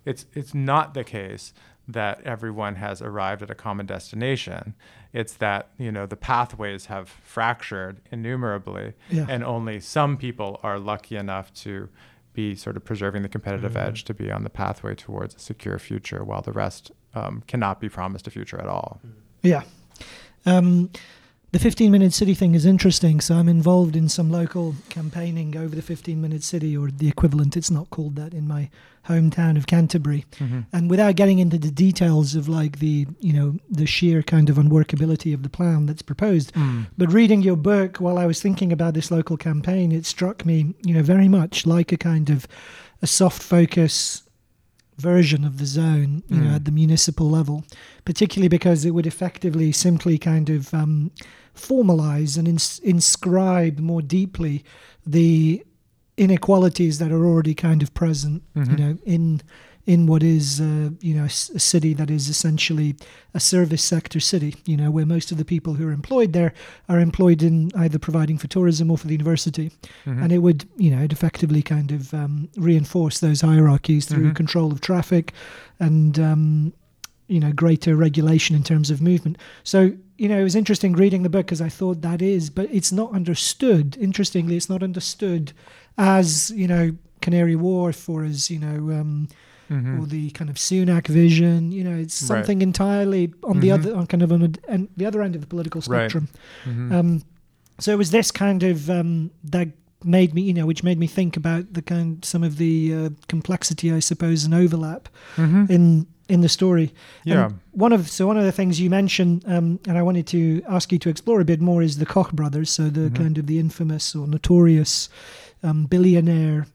it's 0.05 0.27
it's 0.35 0.53
not 0.53 0.93
the 0.93 1.03
case 1.03 1.53
that 1.87 2.21
everyone 2.23 2.75
has 2.75 3.01
arrived 3.01 3.41
at 3.41 3.49
a 3.49 3.55
common 3.55 3.87
destination. 3.87 4.75
It's 5.11 5.33
that, 5.37 5.69
you 5.79 5.91
know, 5.91 6.05
the 6.05 6.17
pathways 6.17 6.85
have 6.85 7.09
fractured 7.09 7.99
innumerably 8.11 8.93
Yeah. 9.09 9.25
and 9.27 9.43
only 9.43 9.79
some 9.79 10.17
people 10.17 10.59
are 10.61 10.77
lucky 10.77 11.15
enough 11.15 11.51
to 11.63 11.89
be 12.37 12.53
sort 12.55 12.77
of 12.77 12.85
preserving 12.85 13.23
the 13.23 13.29
competitive 13.29 13.73
Mm-hmm. 13.73 13.89
edge 13.89 14.03
to 14.05 14.13
be 14.13 14.31
on 14.31 14.43
the 14.43 14.49
pathway 14.49 14.93
towards 14.95 15.33
a 15.35 15.39
secure 15.39 15.79
future 15.79 16.23
while 16.23 16.43
the 16.43 16.51
rest 16.53 16.91
um, 17.15 17.43
cannot 17.47 17.81
be 17.81 17.89
promised 17.89 18.27
a 18.27 18.31
future 18.31 18.59
at 18.61 18.67
all. 18.67 19.01
Yeah. 19.41 19.63
Um, 20.45 20.91
the 21.57 21.63
15 21.63 21.91
minute 21.91 22.13
city 22.13 22.35
thing 22.35 22.53
is 22.53 22.67
interesting. 22.67 23.19
So 23.19 23.33
I'm 23.33 23.49
involved 23.49 23.95
in 23.95 24.09
some 24.09 24.29
local 24.31 24.75
campaigning 24.89 25.57
over 25.57 25.75
the 25.75 25.81
15 25.81 26.21
minute 26.21 26.43
city 26.43 26.77
or 26.77 26.91
the 26.91 27.07
equivalent. 27.07 27.57
It's 27.57 27.71
not 27.71 27.89
called 27.89 28.15
that 28.17 28.31
in 28.31 28.47
my 28.47 28.69
hometown 29.07 29.57
of 29.57 29.65
Canterbury. 29.65 30.25
And 30.71 30.87
without 30.87 31.15
getting 31.15 31.39
into 31.39 31.57
the 31.57 31.71
details 31.71 32.35
of 32.35 32.47
like 32.47 32.77
the, 32.77 33.07
you 33.19 33.33
know, 33.33 33.55
the 33.71 33.87
sheer 33.87 34.21
kind 34.21 34.51
of 34.51 34.57
unworkability 34.57 35.33
of 35.33 35.41
the 35.41 35.49
plan 35.49 35.87
that's 35.87 36.03
proposed, 36.03 36.51
but 36.97 37.11
reading 37.11 37.41
your 37.41 37.55
book 37.55 37.97
while 37.97 38.19
I 38.19 38.27
was 38.27 38.39
thinking 38.39 38.71
about 38.71 38.93
this 38.93 39.09
local 39.09 39.35
campaign, 39.37 39.91
it 39.91 40.05
struck 40.05 40.45
me, 40.45 40.75
you 40.83 40.93
know, 40.93 41.01
very 41.01 41.27
much 41.27 41.65
like 41.65 41.91
a 41.91 41.97
kind 41.97 42.29
of 42.29 42.47
a 43.01 43.07
soft 43.07 43.41
focus 43.41 44.21
version 44.97 45.43
of 45.45 45.57
the 45.59 45.65
zone, 45.65 46.23
you 46.27 46.37
know, 46.37 46.49
Mm. 46.49 46.55
at 46.55 46.65
the 46.65 46.71
municipal 46.71 47.29
level, 47.29 47.63
particularly 48.03 48.47
because 48.47 48.83
it 48.83 48.91
would 48.91 49.05
effectively 49.05 49.71
simply 49.71 50.17
kind 50.17 50.49
of 50.49 50.73
um, 50.73 51.11
formalize 51.57 52.37
and 52.37 52.47
ins- 52.47 52.79
inscribe 52.79 53.79
more 53.79 54.01
deeply 54.01 54.63
the 55.05 55.63
inequalities 56.17 56.97
that 56.99 57.11
are 57.11 57.25
already 57.25 57.53
kind 57.53 57.83
of 57.83 57.93
present, 57.93 58.41
Mhm. 58.55 58.69
you 58.71 58.77
know, 58.77 58.97
in 59.05 59.41
in 59.85 60.05
what 60.05 60.21
is 60.21 60.59
uh, 60.59 60.89
you 60.99 61.13
know 61.15 61.23
a, 61.23 61.29
city 61.29 61.93
that 61.93 62.09
is 62.11 62.27
essentially 62.27 62.93
a 63.33 63.39
service 63.39 63.81
sector 63.81 64.19
city, 64.19 64.53
you 64.65 64.75
know, 64.75 64.91
where 64.91 65.05
most 65.05 65.31
of 65.31 65.37
the 65.37 65.45
people 65.45 65.75
who 65.75 65.87
are 65.87 65.93
employed 65.93 66.33
there 66.33 66.53
are 66.89 66.99
employed 66.99 67.41
in 67.41 67.71
either 67.73 67.97
providing 67.97 68.37
for 68.37 68.47
tourism 68.47 68.91
or 68.91 68.97
for 68.97 69.07
the 69.07 69.13
university 69.13 69.71
Mhm. 70.05 70.21
and 70.23 70.31
it 70.33 70.39
would 70.39 70.65
you 70.77 70.91
know 70.91 71.01
it 71.03 71.13
effectively 71.13 71.61
kind 71.61 71.91
of 71.93 72.13
um, 72.13 72.49
reinforce 72.57 73.19
those 73.21 73.39
hierarchies 73.39 74.05
through 74.07 74.31
Mhm. 74.31 74.35
control 74.35 74.73
of 74.73 74.81
traffic 74.81 75.31
and 75.79 76.19
um, 76.19 76.73
you 77.29 77.39
know 77.39 77.53
greater 77.53 77.95
regulation 77.95 78.57
in 78.57 78.63
terms 78.63 78.89
of 78.91 79.01
movement 79.01 79.37
so 79.63 79.93
you 80.17 80.27
know 80.27 80.39
it 80.39 80.43
was 80.43 80.55
interesting 80.55 80.93
reading 80.93 81.23
the 81.23 81.29
book 81.29 81.45
because 81.45 81.61
i 81.61 81.69
thought 81.69 82.01
that 82.01 82.21
is 82.21 82.49
but 82.49 82.67
it's 82.71 82.91
not 82.91 83.11
understood 83.13 83.95
interestingly 83.99 84.55
it's 84.57 84.69
not 84.69 84.81
understood 84.83 85.53
as 85.97 86.51
you 86.51 86.67
know 86.67 86.91
canary 87.21 87.55
wharf 87.55 88.09
or 88.09 88.23
as 88.23 88.49
you 88.49 88.59
know 88.59 88.77
um, 88.99 89.27
Mhm. 89.69 89.99
or 90.01 90.05
the 90.05 90.29
kind 90.31 90.49
of 90.49 90.55
Sunak 90.55 91.07
vision. 91.07 91.73
You 91.73 91.83
know, 91.83 91.97
it's 91.97 92.21
Right. 92.21 92.27
something 92.29 92.61
entirely 92.61 93.33
on 93.43 93.59
the 93.59 93.67
Mhm. 93.67 93.73
other, 93.73 93.95
on 93.97 94.07
kind 94.07 94.23
of 94.23 94.31
on 94.31 94.41
a, 94.43 94.49
and 94.69 94.87
the 94.95 95.05
other 95.05 95.21
end 95.21 95.35
of 95.35 95.41
the 95.41 95.47
political 95.47 95.81
Right. 95.81 95.85
spectrum. 96.09 96.29
Mhm. 96.65 96.91
Um, 96.93 97.21
so 97.77 97.91
it 97.91 97.97
was 97.97 98.11
this 98.11 98.31
kind 98.31 98.63
of 98.63 98.89
um, 98.89 99.29
that 99.43 99.67
made 100.07 100.33
me, 100.33 100.41
you 100.41 100.53
know, 100.53 100.65
which 100.65 100.83
made 100.83 100.97
me 100.97 101.07
think 101.07 101.37
about 101.37 101.73
the 101.73 101.81
kind, 101.81 102.23
some 102.25 102.43
of 102.43 102.57
the 102.57 102.93
uh, 102.95 103.09
complexity, 103.27 103.91
I 103.91 103.99
suppose, 103.99 104.45
and 104.45 104.53
overlap 104.53 105.09
Mhm. 105.35 105.69
in 105.69 106.07
in 106.29 106.41
the 106.41 106.49
story. 106.49 106.93
And 107.25 107.33
Yeah. 107.33 107.49
one 107.71 107.93
of 107.93 108.09
so 108.09 108.27
one 108.27 108.37
of 108.37 108.43
the 108.43 108.51
things 108.51 108.79
you 108.81 108.89
mentioned, 108.89 109.43
um, 109.47 109.79
and 109.87 109.97
I 109.97 110.01
wanted 110.01 110.27
to 110.27 110.61
ask 110.67 110.91
you 110.91 110.99
to 110.99 111.09
explore 111.09 111.39
a 111.39 111.45
bit 111.45 111.61
more, 111.61 111.81
is 111.81 111.97
the 111.97 112.05
Koch 112.05 112.33
brothers. 112.33 112.69
So 112.69 112.89
the 112.89 113.09
Mhm. 113.09 113.15
kind 113.15 113.37
of 113.37 113.45
the 113.47 113.59
infamous 113.59 114.13
or 114.15 114.27
notorious 114.27 115.09
um, 115.63 115.85
billionaire 115.85 116.67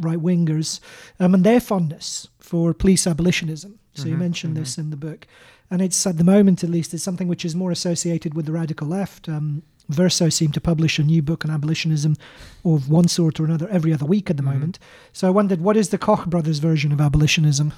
right 0.00 0.18
wingers, 0.18 0.80
um, 1.20 1.34
and 1.34 1.44
their 1.44 1.60
fondness 1.60 2.28
for 2.38 2.74
police 2.74 3.06
abolitionism. 3.06 3.78
So 3.94 4.08
you 4.08 4.16
Mhm, 4.16 4.18
mentioned 4.18 4.54
mhm. 4.56 4.60
this 4.60 4.78
in 4.78 4.90
the 4.90 4.96
book, 4.96 5.26
and 5.70 5.80
it's 5.82 6.06
at 6.06 6.16
the 6.18 6.24
moment, 6.24 6.62
at 6.64 6.70
least, 6.70 6.92
it's 6.94 7.02
something 7.02 7.28
which 7.28 7.44
is 7.44 7.54
more 7.54 7.70
associated 7.72 8.34
with 8.34 8.46
the 8.46 8.52
radical 8.52 8.86
left. 8.88 9.28
Um, 9.28 9.62
Verso 9.88 10.28
seem 10.28 10.50
to 10.52 10.60
publish 10.60 10.98
a 10.98 11.02
new 11.02 11.22
book 11.22 11.44
on 11.44 11.50
abolitionism 11.50 12.16
of 12.64 12.88
one 12.88 13.06
sort 13.08 13.38
or 13.38 13.44
another 13.44 13.68
every 13.68 13.92
other 13.92 14.04
week 14.04 14.28
at 14.30 14.36
the 14.36 14.42
Mhm. 14.42 14.46
moment. 14.52 14.78
So 15.12 15.26
I 15.28 15.30
wondered, 15.30 15.60
what 15.60 15.76
is 15.76 15.90
the 15.90 15.98
Koch 15.98 16.26
brothers' 16.26 16.58
version 16.58 16.92
of 16.92 17.00
abolitionism? 17.00 17.72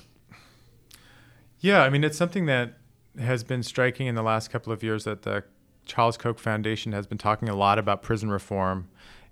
Yeah, 1.61 1.83
I 1.83 1.91
mean, 1.91 2.05
it's 2.05 2.17
something 2.17 2.47
that 2.47 2.75
has 3.19 3.43
been 3.43 3.63
striking 3.63 4.07
in 4.07 4.15
the 4.15 4.23
last 4.23 4.51
couple 4.51 4.73
of 4.73 4.83
years 4.83 5.05
that 5.05 5.23
the 5.23 5.45
Charles 5.85 6.17
Koch 6.17 6.39
Foundation 6.39 6.93
has 6.93 7.07
been 7.07 7.19
talking 7.19 7.49
a 7.49 7.55
lot 7.57 7.79
about 7.79 8.03
prison 8.03 8.31
reform 8.31 8.89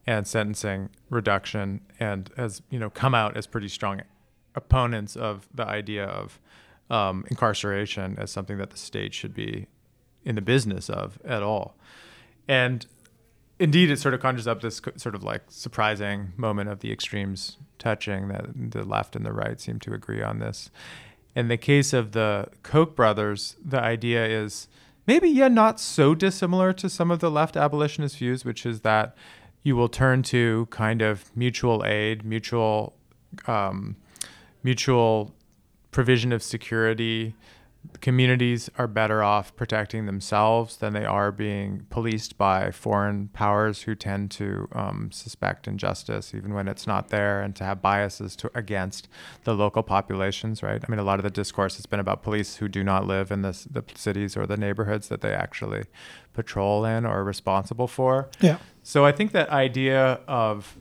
and 0.07 0.27
sentencing 0.27 0.89
reduction 1.11 1.81
and 2.01 2.31
has, 2.37 2.63
you 2.71 2.79
know, 2.79 2.91
come 2.91 3.15
out 3.15 3.37
as 3.37 3.47
pretty 3.47 3.69
strong 3.69 4.03
opponents 4.55 5.17
of 5.17 5.49
the 5.55 5.67
idea 5.67 6.05
of 6.05 6.41
um, 6.89 7.25
incarceration 7.29 8.17
as 8.19 8.31
something 8.31 8.59
that 8.59 8.71
the 8.71 8.77
state 8.77 9.13
should 9.13 9.35
be 9.35 9.67
in 10.25 10.35
the 10.37 10.41
business 10.41 10.89
of 10.89 11.19
at 11.25 11.43
all. 11.43 11.77
And 12.49 12.87
indeed, 13.59 13.91
it 13.91 13.99
sort 13.99 14.15
of 14.15 14.21
conjures 14.21 14.47
up 14.47 14.61
this 14.61 14.81
sort 14.97 15.15
of 15.15 15.23
like 15.23 15.43
surprising 15.49 16.33
moment 16.37 16.69
of 16.69 16.81
the 16.81 16.93
extremes 16.93 17.59
touching 17.79 18.29
that 18.29 18.47
the 18.73 18.85
left 18.85 19.17
and 19.17 19.25
the 19.25 19.33
right 19.33 19.61
seem 19.61 19.79
to 19.81 19.93
agree 19.93 20.23
on 20.23 20.39
this. 20.39 20.71
In 21.35 21.49
the 21.49 21.57
case 21.57 21.93
of 21.93 22.13
the 22.13 22.49
Koch 22.63 22.97
brothers, 22.97 23.57
the 23.63 23.81
idea 23.81 24.27
is 24.27 24.69
maybe, 25.07 25.29
yeah, 25.29 25.49
not 25.49 25.79
so 25.79 26.15
dissimilar 26.15 26.73
to 26.75 26.89
some 26.89 27.11
of 27.11 27.21
the 27.21 27.31
left 27.31 27.57
abolitionist 27.57 28.19
views, 28.19 28.45
which 28.45 28.65
is 28.65 28.81
that 28.81 29.15
you 29.63 29.77
will 29.77 29.89
turn 29.89 30.23
to 30.23 30.67
kind 30.71 31.03
of 31.03 31.31
mutual 31.37 31.85
aid, 31.85 32.25
mutual, 32.25 32.95
um, 33.47 33.97
mutual 34.63 35.35
provision 35.91 36.33
of 36.33 36.43
security. 36.43 37.35
Communities 38.01 38.71
are 38.79 38.87
better 38.87 39.23
off 39.23 39.55
protecting 39.57 40.07
themselves 40.07 40.77
than 40.77 40.93
they 40.93 41.05
are 41.05 41.33
being 41.33 41.87
policed 41.91 42.39
by 42.39 42.71
foreign 42.71 43.29
powers 43.29 43.83
who 43.83 43.95
tend 43.95 44.31
to 44.33 44.69
um, 44.73 45.11
suspect 45.13 45.67
injustice 45.67 46.35
even 46.35 46.55
when 46.55 46.69
it's 46.69 46.87
not 46.87 47.09
there 47.09 47.41
and 47.43 47.57
to 47.57 47.65
have 47.65 47.83
biases 47.83 48.37
to, 48.37 48.51
against 48.55 49.09
the 49.45 49.55
local 49.55 49.83
populations, 49.83 50.63
right? 50.63 50.83
I 50.87 50.91
mean, 50.91 50.99
a 50.99 51.05
lot 51.05 51.19
of 51.19 51.25
the 51.25 51.31
discourse 51.31 51.77
has 51.77 51.87
been 51.87 52.01
about 52.01 52.23
police 52.23 52.57
who 52.57 52.69
do 52.69 52.85
not 52.85 53.07
live 53.07 53.31
in 53.31 53.43
the, 53.43 53.67
the 53.71 53.85
cities 53.95 54.37
or 54.37 54.47
the 54.47 54.57
neighborhoods 54.57 55.09
that 55.09 55.21
they 55.21 55.33
actually 55.33 55.85
patrol 56.33 56.85
in 56.85 57.05
or 57.05 57.21
are 57.21 57.25
responsible 57.25 57.89
for. 57.89 58.29
Yeah. 58.41 58.59
So 58.83 59.05
I 59.05 59.13
think 59.13 59.33
that 59.33 59.51
idea 59.51 60.21
of 60.29 60.77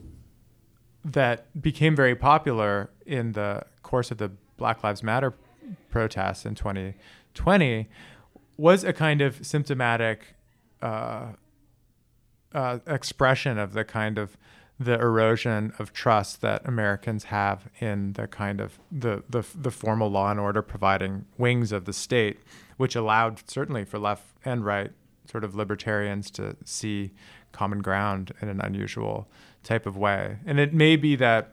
that 1.04 1.60
became 1.60 1.94
very 1.96 2.16
popular 2.16 2.90
in 3.04 3.32
the 3.32 3.62
course 3.82 4.10
of 4.10 4.18
the 4.18 4.30
Black 4.56 4.82
Lives 4.82 5.02
Matter 5.02 5.34
protests 5.90 6.44
in 6.44 6.54
2020 6.54 7.88
was 8.56 8.84
a 8.84 8.92
kind 8.92 9.20
of 9.20 9.44
symptomatic 9.46 10.34
uh, 10.82 11.32
uh, 12.52 12.78
expression 12.86 13.58
of 13.58 13.72
the 13.72 13.84
kind 13.84 14.18
of 14.18 14.36
the 14.78 14.94
erosion 14.94 15.72
of 15.78 15.92
trust 15.92 16.42
that 16.42 16.66
Americans 16.66 17.24
have 17.24 17.68
in 17.80 18.12
the 18.12 18.26
kind 18.26 18.60
of 18.60 18.78
the, 18.92 19.22
the 19.28 19.42
the 19.54 19.70
formal 19.70 20.10
law 20.10 20.30
and 20.30 20.38
order 20.38 20.60
providing 20.60 21.24
wings 21.38 21.72
of 21.72 21.86
the 21.86 21.92
state, 21.92 22.38
which 22.76 22.94
allowed 22.94 23.42
certainly 23.48 23.84
for 23.84 23.98
left 23.98 24.24
and 24.44 24.64
right 24.64 24.92
sort 25.30 25.44
of 25.44 25.54
libertarians 25.54 26.30
to 26.30 26.56
see 26.64 27.10
common 27.52 27.80
ground 27.80 28.32
in 28.42 28.48
an 28.48 28.60
unusual 28.60 29.26
type 29.62 29.86
of 29.86 29.96
way. 29.96 30.38
And 30.44 30.60
it 30.60 30.74
may 30.74 30.96
be 30.96 31.16
that 31.16 31.52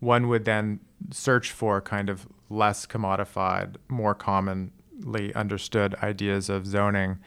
one 0.00 0.28
would 0.28 0.44
then 0.44 0.80
search 1.10 1.52
for 1.52 1.80
kind 1.80 2.08
of 2.10 2.26
less 2.50 2.86
commodified, 2.86 3.76
more 3.88 4.14
commonly 4.14 5.34
understood 5.34 5.94
ideas 6.02 6.48
of 6.48 6.66
zoning 6.66 7.18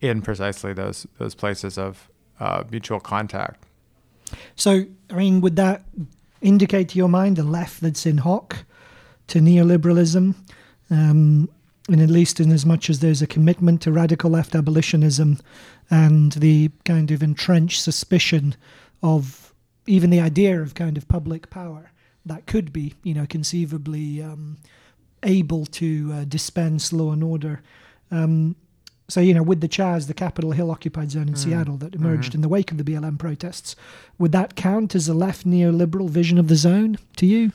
in 0.00 0.22
precisely 0.22 0.72
those 0.72 1.06
those 1.18 1.34
places 1.34 1.78
of 1.78 2.10
uh, 2.40 2.64
mutual 2.70 3.00
contact. 3.00 3.64
So, 4.54 4.84
I 5.10 5.14
mean, 5.14 5.40
would 5.40 5.56
that 5.56 5.84
indicate 6.40 6.90
to 6.90 6.98
your 6.98 7.08
mind 7.08 7.36
the 7.36 7.44
left 7.44 7.80
that's 7.80 8.06
in 8.06 8.18
hock 8.18 8.64
to 9.28 9.38
neoliberalism? 9.38 10.34
Um, 10.90 11.48
and 11.88 12.00
at 12.00 12.10
least 12.10 12.40
in 12.40 12.50
as 12.50 12.66
much 12.66 12.90
as 12.90 12.98
there's 12.98 13.22
a 13.22 13.26
commitment 13.26 13.80
to 13.82 13.92
radical 13.92 14.30
left 14.30 14.54
abolitionism 14.54 15.38
and 15.88 16.32
the 16.32 16.70
kind 16.84 17.10
of 17.12 17.22
entrenched 17.22 17.80
suspicion 17.80 18.56
of 19.02 19.54
even 19.86 20.10
the 20.10 20.20
idea 20.20 20.60
of 20.60 20.74
kind 20.74 20.96
of 20.96 21.06
public 21.06 21.48
power 21.48 21.92
that 22.26 22.46
could 22.46 22.72
be, 22.72 22.94
you 23.02 23.14
know, 23.14 23.26
conceivably 23.26 24.22
um, 24.22 24.58
able 25.22 25.66
to 25.66 26.12
uh, 26.12 26.24
dispense 26.24 26.92
law 26.92 27.12
and 27.12 27.24
order. 27.24 27.62
Um, 28.10 28.56
so, 29.08 29.20
you 29.20 29.34
know, 29.34 29.42
with 29.42 29.60
the 29.60 29.68
Chaz, 29.68 30.08
the 30.08 30.14
Capitol 30.14 30.50
Hill 30.50 30.70
occupied 30.70 31.12
zone 31.12 31.28
in 31.28 31.34
mm. 31.34 31.38
Seattle 31.38 31.76
that 31.78 31.94
emerged 31.94 32.30
mm-hmm. 32.30 32.38
in 32.38 32.42
the 32.42 32.48
wake 32.48 32.72
of 32.72 32.78
the 32.78 32.84
BLM 32.84 33.18
protests, 33.18 33.76
would 34.18 34.32
that 34.32 34.56
count 34.56 34.94
as 34.94 35.08
a 35.08 35.14
left 35.14 35.46
neoliberal 35.46 36.10
vision 36.10 36.38
of 36.38 36.48
the 36.48 36.56
zone 36.56 36.98
to 37.16 37.26
you? 37.26 37.52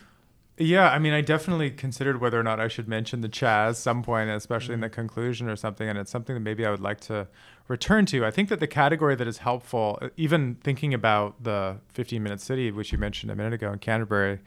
Yeah, 0.58 0.89
I 0.91 1.00
mean, 1.00 1.13
I 1.13 1.22
definitely 1.22 1.72
considered 1.72 2.22
whether 2.22 2.39
or 2.39 2.43
not 2.43 2.60
I 2.60 2.67
should 2.67 2.88
mention 2.88 3.22
the 3.22 3.29
Chaz 3.29 3.75
some 3.75 4.03
point, 4.03 4.29
especially 4.29 4.74
in 4.74 4.81
the 4.81 4.89
conclusion 4.89 5.50
or 5.50 5.55
something, 5.55 5.88
and 5.88 5.98
it's 5.98 6.12
something 6.12 6.36
that 6.36 6.41
maybe 6.41 6.65
I 6.65 6.72
would 6.72 6.81
like 6.81 7.00
to 7.01 7.27
return 7.67 8.05
to. 8.08 8.25
I 8.25 8.31
think 8.31 8.50
that 8.50 8.60
the 8.60 8.67
category 8.67 9.15
that 9.15 9.27
is 9.27 9.39
helpful, 9.39 9.98
uh, 10.01 10.10
even 10.17 10.55
thinking 10.55 10.93
about 10.93 11.43
the 11.43 11.77
15 11.89 12.22
minute 12.22 12.41
city, 12.41 12.70
which 12.70 12.91
you 12.91 12.98
mentioned 12.98 13.31
a 13.31 13.36
minute 13.36 13.53
ago 13.53 13.72
in 13.72 13.79
Canterbury, 13.79 14.39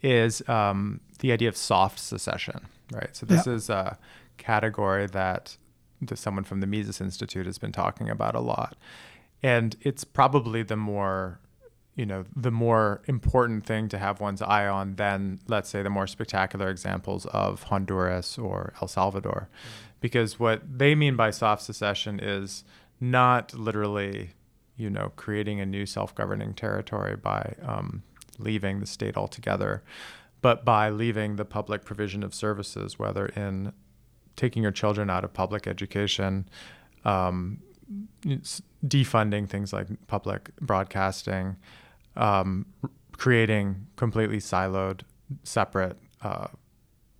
is 0.00 0.48
um, 0.48 1.00
the 1.18 1.32
idea 1.32 1.48
of 1.48 1.56
soft 1.56 1.98
secession, 1.98 2.60
right? 2.92 3.14
So 3.14 3.26
this 3.26 3.46
yeah. 3.46 3.52
is 3.52 3.68
a 3.68 3.98
category 4.38 5.06
that 5.08 5.56
someone 6.14 6.44
from 6.44 6.60
the 6.60 6.66
Mises 6.66 7.00
Institute 7.00 7.46
has 7.46 7.58
been 7.58 7.72
talking 7.72 8.08
about 8.08 8.34
a 8.34 8.40
lot. 8.40 8.76
And 9.42 9.76
it's 9.80 10.04
probably 10.04 10.62
the 10.62 10.76
more 10.76 11.40
you 11.98 12.06
know 12.06 12.24
the 12.34 12.52
more 12.52 13.02
important 13.06 13.66
thing 13.66 13.88
to 13.88 13.98
have 13.98 14.20
one's 14.20 14.40
eye 14.40 14.68
on 14.68 14.94
than 14.94 15.40
let's 15.48 15.68
say 15.68 15.82
the 15.82 15.90
more 15.90 16.06
spectacular 16.06 16.70
examples 16.70 17.26
of 17.26 17.64
Honduras 17.64 18.38
or 18.38 18.72
El 18.80 18.86
Salvador 18.86 19.48
mm-hmm. 19.50 19.90
because 20.00 20.38
what 20.38 20.62
they 20.78 20.94
mean 20.94 21.16
by 21.16 21.30
soft 21.30 21.62
secession 21.62 22.20
is 22.20 22.64
not 23.00 23.52
literally 23.52 24.30
you 24.76 24.88
know 24.88 25.12
creating 25.16 25.60
a 25.60 25.66
new 25.66 25.84
self-governing 25.84 26.54
territory 26.54 27.16
by 27.16 27.54
um, 27.62 28.04
leaving 28.38 28.78
the 28.78 28.86
state 28.86 29.16
altogether 29.16 29.82
but 30.40 30.64
by 30.64 30.88
leaving 30.88 31.34
the 31.34 31.44
public 31.44 31.84
provision 31.84 32.22
of 32.22 32.32
services 32.32 32.96
whether 32.96 33.26
in 33.26 33.72
taking 34.36 34.62
your 34.62 34.70
children 34.70 35.10
out 35.10 35.24
of 35.24 35.32
public 35.32 35.66
education 35.66 36.48
um, 37.04 37.60
defunding 38.86 39.48
things 39.48 39.72
like 39.72 39.88
public 40.06 40.54
broadcasting 40.60 41.56
um, 42.18 42.66
creating 43.16 43.86
completely 43.96 44.38
siloed, 44.38 45.00
separate 45.42 45.96
uh, 46.22 46.48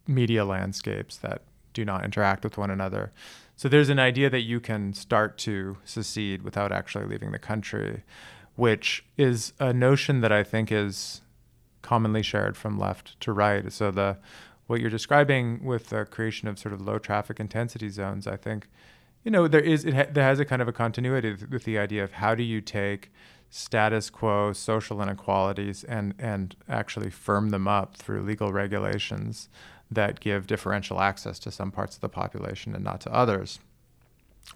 media 0.07 0.45
landscapes 0.45 1.17
that 1.19 1.43
do 1.73 1.85
not 1.85 2.05
interact 2.05 2.45
with 2.45 2.59
one 2.59 2.71
another. 2.71 3.13
So 3.57 3.69
there's 3.69 3.89
an 3.89 3.99
idea 3.99 4.31
that 4.31 4.43
you 4.43 4.61
can 4.61 4.93
start 4.93 5.39
to 5.39 5.79
secede 5.85 6.43
without 6.43 6.73
actually 6.73 7.07
leaving 7.07 7.33
the 7.33 7.39
country, 7.39 8.05
which 8.55 9.05
is 9.17 9.53
a 9.59 9.73
notion 9.73 10.21
that 10.21 10.33
I 10.33 10.45
think 10.45 10.71
is 10.71 11.23
commonly 11.83 12.23
shared 12.23 12.57
from 12.57 12.79
left 12.79 13.19
to 13.21 13.33
right. 13.33 13.73
So 13.73 13.91
the 13.91 14.19
what 14.67 14.81
you're 14.81 14.91
describing 14.91 15.65
with 15.65 15.89
the 15.89 16.05
creation 16.05 16.47
of 16.47 16.59
sort 16.59 16.75
of 16.75 16.81
low 16.81 16.99
traffic 16.99 17.41
intensity 17.41 17.89
zones, 17.89 18.27
I 18.27 18.37
think, 18.37 18.69
you 19.25 19.31
know, 19.31 19.49
there 19.49 19.61
is 19.61 19.85
it 19.85 19.95
ha- 19.95 20.07
there 20.13 20.25
has 20.25 20.39
a 20.39 20.45
kind 20.45 20.63
of 20.63 20.69
a 20.69 20.73
continuity 20.73 21.35
with 21.51 21.65
the 21.65 21.79
idea 21.79 22.05
of 22.05 22.13
how 22.13 22.35
do 22.35 22.43
you 22.43 22.61
take 22.61 23.11
status 23.51 24.11
quo 24.11 24.53
social 24.53 25.01
inequalities 25.01 25.85
and 25.85 26.15
and 26.19 26.55
actually 26.69 27.11
firm 27.11 27.51
them 27.51 27.67
up 27.67 27.97
through 27.97 28.23
legal 28.23 28.53
regulations 28.53 29.49
that 29.91 30.21
give 30.21 30.47
differential 30.47 31.01
access 31.01 31.39
to 31.39 31.51
some 31.51 31.71
parts 31.71 31.97
of 31.97 32.03
the 32.03 32.09
population 32.09 32.75
and 32.75 32.85
not 32.85 33.01
to 33.01 33.13
others 33.13 33.59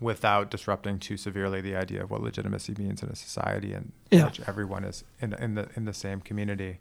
without 0.01 0.51
disrupting 0.51 0.99
too 0.99 1.17
severely 1.17 1.61
the 1.61 1.75
idea 1.75 2.03
of 2.03 2.11
what 2.11 2.23
legitimacy 2.23 2.75
means 2.79 3.03
in 3.03 3.09
a 3.09 3.17
society 3.17 3.73
and 3.73 3.93
yeah. 4.11 4.25
which 4.25 4.41
everyone 4.47 4.85
is 4.85 5.05
in, 5.21 5.33
in 5.35 5.55
the 5.55 5.69
in 5.75 5.85
the 5.85 5.95
same 5.95 6.21
community 6.21 6.79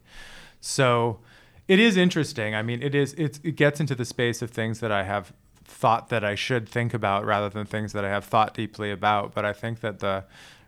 so 0.60 1.20
it 1.68 1.80
is 1.80 1.96
interesting 1.96 2.56
i 2.56 2.62
mean 2.62 2.82
it 2.82 2.94
is 2.94 3.14
it 3.14 3.56
gets 3.56 3.80
into 3.80 3.96
the 3.96 4.06
space 4.06 4.42
of 4.42 4.52
things 4.52 4.82
that 4.82 4.92
i 4.92 5.04
have 5.04 5.32
thought 5.64 6.10
that 6.10 6.24
i 6.24 6.36
should 6.36 6.68
think 6.68 6.94
about 6.94 7.26
rather 7.26 7.50
than 7.50 7.66
things 7.66 7.94
that 7.94 8.04
i 8.04 8.10
have 8.10 8.26
thought 8.26 8.54
deeply 8.54 8.92
about 8.92 9.34
but 9.34 9.46
i 9.46 9.54
think 9.54 9.80
that 9.80 10.00
the 10.00 10.24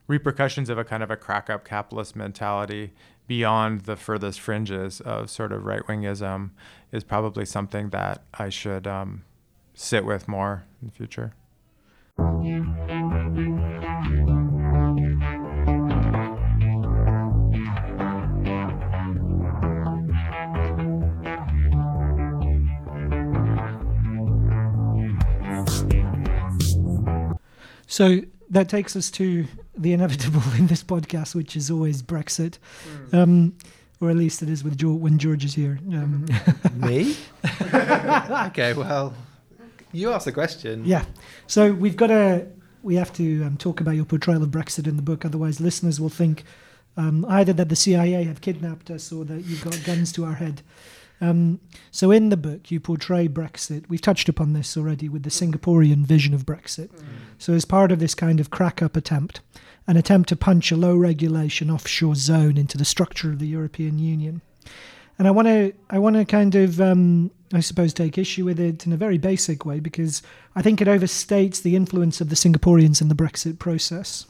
repercussions 0.07 0.69
of 0.69 0.77
a 0.77 0.83
kind 0.83 1.03
of 1.03 1.09
a 1.09 1.15
crack 1.15 1.49
up 1.49 1.65
capitalist 1.65 2.15
mentality 2.15 2.93
beyond 3.27 3.81
the 3.81 3.95
furthest 3.95 4.39
fringes 4.39 4.99
of 5.01 5.29
sort 5.29 5.51
of 5.51 5.65
right 5.65 5.85
wingism 5.87 6.51
is 6.91 7.03
probably 7.03 7.45
something 7.45 7.89
that 7.89 8.23
I 8.33 8.49
should 8.49 8.85
um, 8.85 9.23
sit 9.73 10.05
with 10.05 10.27
more 10.27 10.65
in 10.81 10.87
the 10.87 10.93
future. 10.93 11.33
So 27.87 28.21
that 28.49 28.69
takes 28.69 28.95
us 28.95 29.11
to 29.11 29.45
the 29.75 29.93
inevitable 29.93 30.41
in 30.57 30.67
this 30.67 30.83
podcast, 30.83 31.35
which 31.35 31.55
is 31.55 31.71
always 31.71 32.01
Brexit, 32.01 32.57
mm. 33.09 33.13
um, 33.13 33.55
or 33.99 34.09
at 34.09 34.15
least 34.15 34.41
it 34.41 34.49
is 34.49 34.63
with 34.63 34.77
George, 34.77 34.99
when 34.99 35.17
George 35.17 35.45
is 35.45 35.55
here. 35.55 35.79
Um. 35.91 36.25
Me? 36.75 37.15
okay, 37.73 38.73
well, 38.73 39.13
you 39.91 40.11
asked 40.11 40.25
the 40.25 40.31
question. 40.31 40.83
Yeah. 40.85 41.05
So 41.47 41.73
we've 41.73 41.97
got 41.97 42.07
to 42.07 42.47
we 42.83 42.95
have 42.95 43.13
to 43.13 43.43
um, 43.45 43.57
talk 43.57 43.79
about 43.79 43.91
your 43.91 44.05
portrayal 44.05 44.43
of 44.43 44.49
Brexit 44.49 44.87
in 44.87 44.97
the 44.97 45.01
book. 45.01 45.25
Otherwise, 45.25 45.61
listeners 45.61 45.99
will 45.99 46.09
think 46.09 46.43
um, 46.97 47.25
either 47.27 47.53
that 47.53 47.69
the 47.69 47.75
CIA 47.75 48.23
have 48.25 48.41
kidnapped 48.41 48.91
us 48.91 49.11
or 49.11 49.25
that 49.25 49.45
you've 49.45 49.63
got 49.63 49.81
guns 49.85 50.11
to 50.13 50.25
our 50.25 50.35
head. 50.35 50.61
Um, 51.23 51.61
so 51.89 52.11
in 52.11 52.29
the 52.29 52.37
book, 52.37 52.69
you 52.69 52.81
portray 52.81 53.29
Brexit. 53.29 53.85
We've 53.87 54.01
touched 54.01 54.27
upon 54.27 54.51
this 54.51 54.75
already 54.75 55.07
with 55.07 55.23
the 55.23 55.29
Singaporean 55.29 56.05
vision 56.05 56.33
of 56.33 56.45
Brexit. 56.45 56.89
Mm. 56.89 57.03
So 57.37 57.53
as 57.53 57.63
part 57.63 57.93
of 57.93 57.99
this 57.99 58.13
kind 58.13 58.41
of 58.41 58.49
crack-up 58.49 58.97
attempt, 58.97 59.39
an 59.87 59.95
attempt 59.95 60.27
to 60.29 60.35
punch 60.35 60.71
a 60.71 60.75
low-regulation 60.75 61.71
offshore 61.71 62.15
zone 62.15 62.57
into 62.57 62.77
the 62.77 62.85
structure 62.85 63.29
of 63.29 63.39
the 63.39 63.47
European 63.47 63.99
Union. 63.99 64.41
And 65.17 65.27
I 65.27 65.31
want 65.31 65.47
to, 65.47 65.73
I 65.89 65.99
want 65.99 66.17
to 66.17 66.25
kind 66.25 66.55
of, 66.55 66.81
um, 66.81 67.31
I 67.53 67.61
suppose, 67.61 67.93
take 67.93 68.17
issue 68.17 68.43
with 68.43 68.59
it 68.59 68.85
in 68.85 68.91
a 68.91 68.97
very 68.97 69.17
basic 69.17 69.65
way 69.65 69.79
because 69.79 70.23
I 70.55 70.61
think 70.61 70.81
it 70.81 70.87
overstates 70.89 71.61
the 71.61 71.77
influence 71.77 72.19
of 72.19 72.29
the 72.29 72.35
Singaporeans 72.35 73.01
in 73.01 73.07
the 73.07 73.15
Brexit 73.15 73.59
process. 73.59 74.25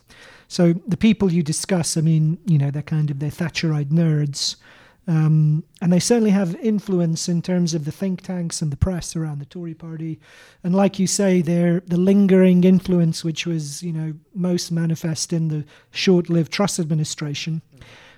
So 0.48 0.74
the 0.88 0.98
people 0.98 1.32
you 1.32 1.42
discuss, 1.42 1.98
I 1.98 2.02
mean, 2.02 2.38
you 2.46 2.60
know, 2.60 2.70
they're 2.70 2.84
kind 2.84 3.10
of 3.10 3.18
they're 3.18 3.32
Thatcherite 3.32 3.90
nerds 3.90 4.58
um, 5.08 5.64
and 5.82 5.92
they 5.92 6.00
certainly 6.00 6.32
have 6.32 6.56
influence 6.56 7.28
in 7.28 7.42
terms 7.42 7.74
of 7.74 7.84
the 7.84 7.92
think 7.92 8.22
tanks 8.22 8.62
and 8.62 8.72
the 8.72 8.78
press 8.78 9.16
around 9.16 9.40
the 9.40 9.46
Tory 9.46 9.74
party. 9.74 10.20
And 10.64 10.74
like 10.74 10.98
you 10.98 11.08
say, 11.08 11.42
they're 11.42 11.82
the 11.82 11.98
lingering 11.98 12.64
influence, 12.64 13.24
which 13.24 13.46
was, 13.46 13.84
you 13.84 13.92
know, 13.92 14.14
most 14.34 14.72
manifest 14.72 15.34
in 15.34 15.50
the 15.50 15.66
short-lived 15.92 16.54
Truss 16.54 16.80
administration. 16.80 17.62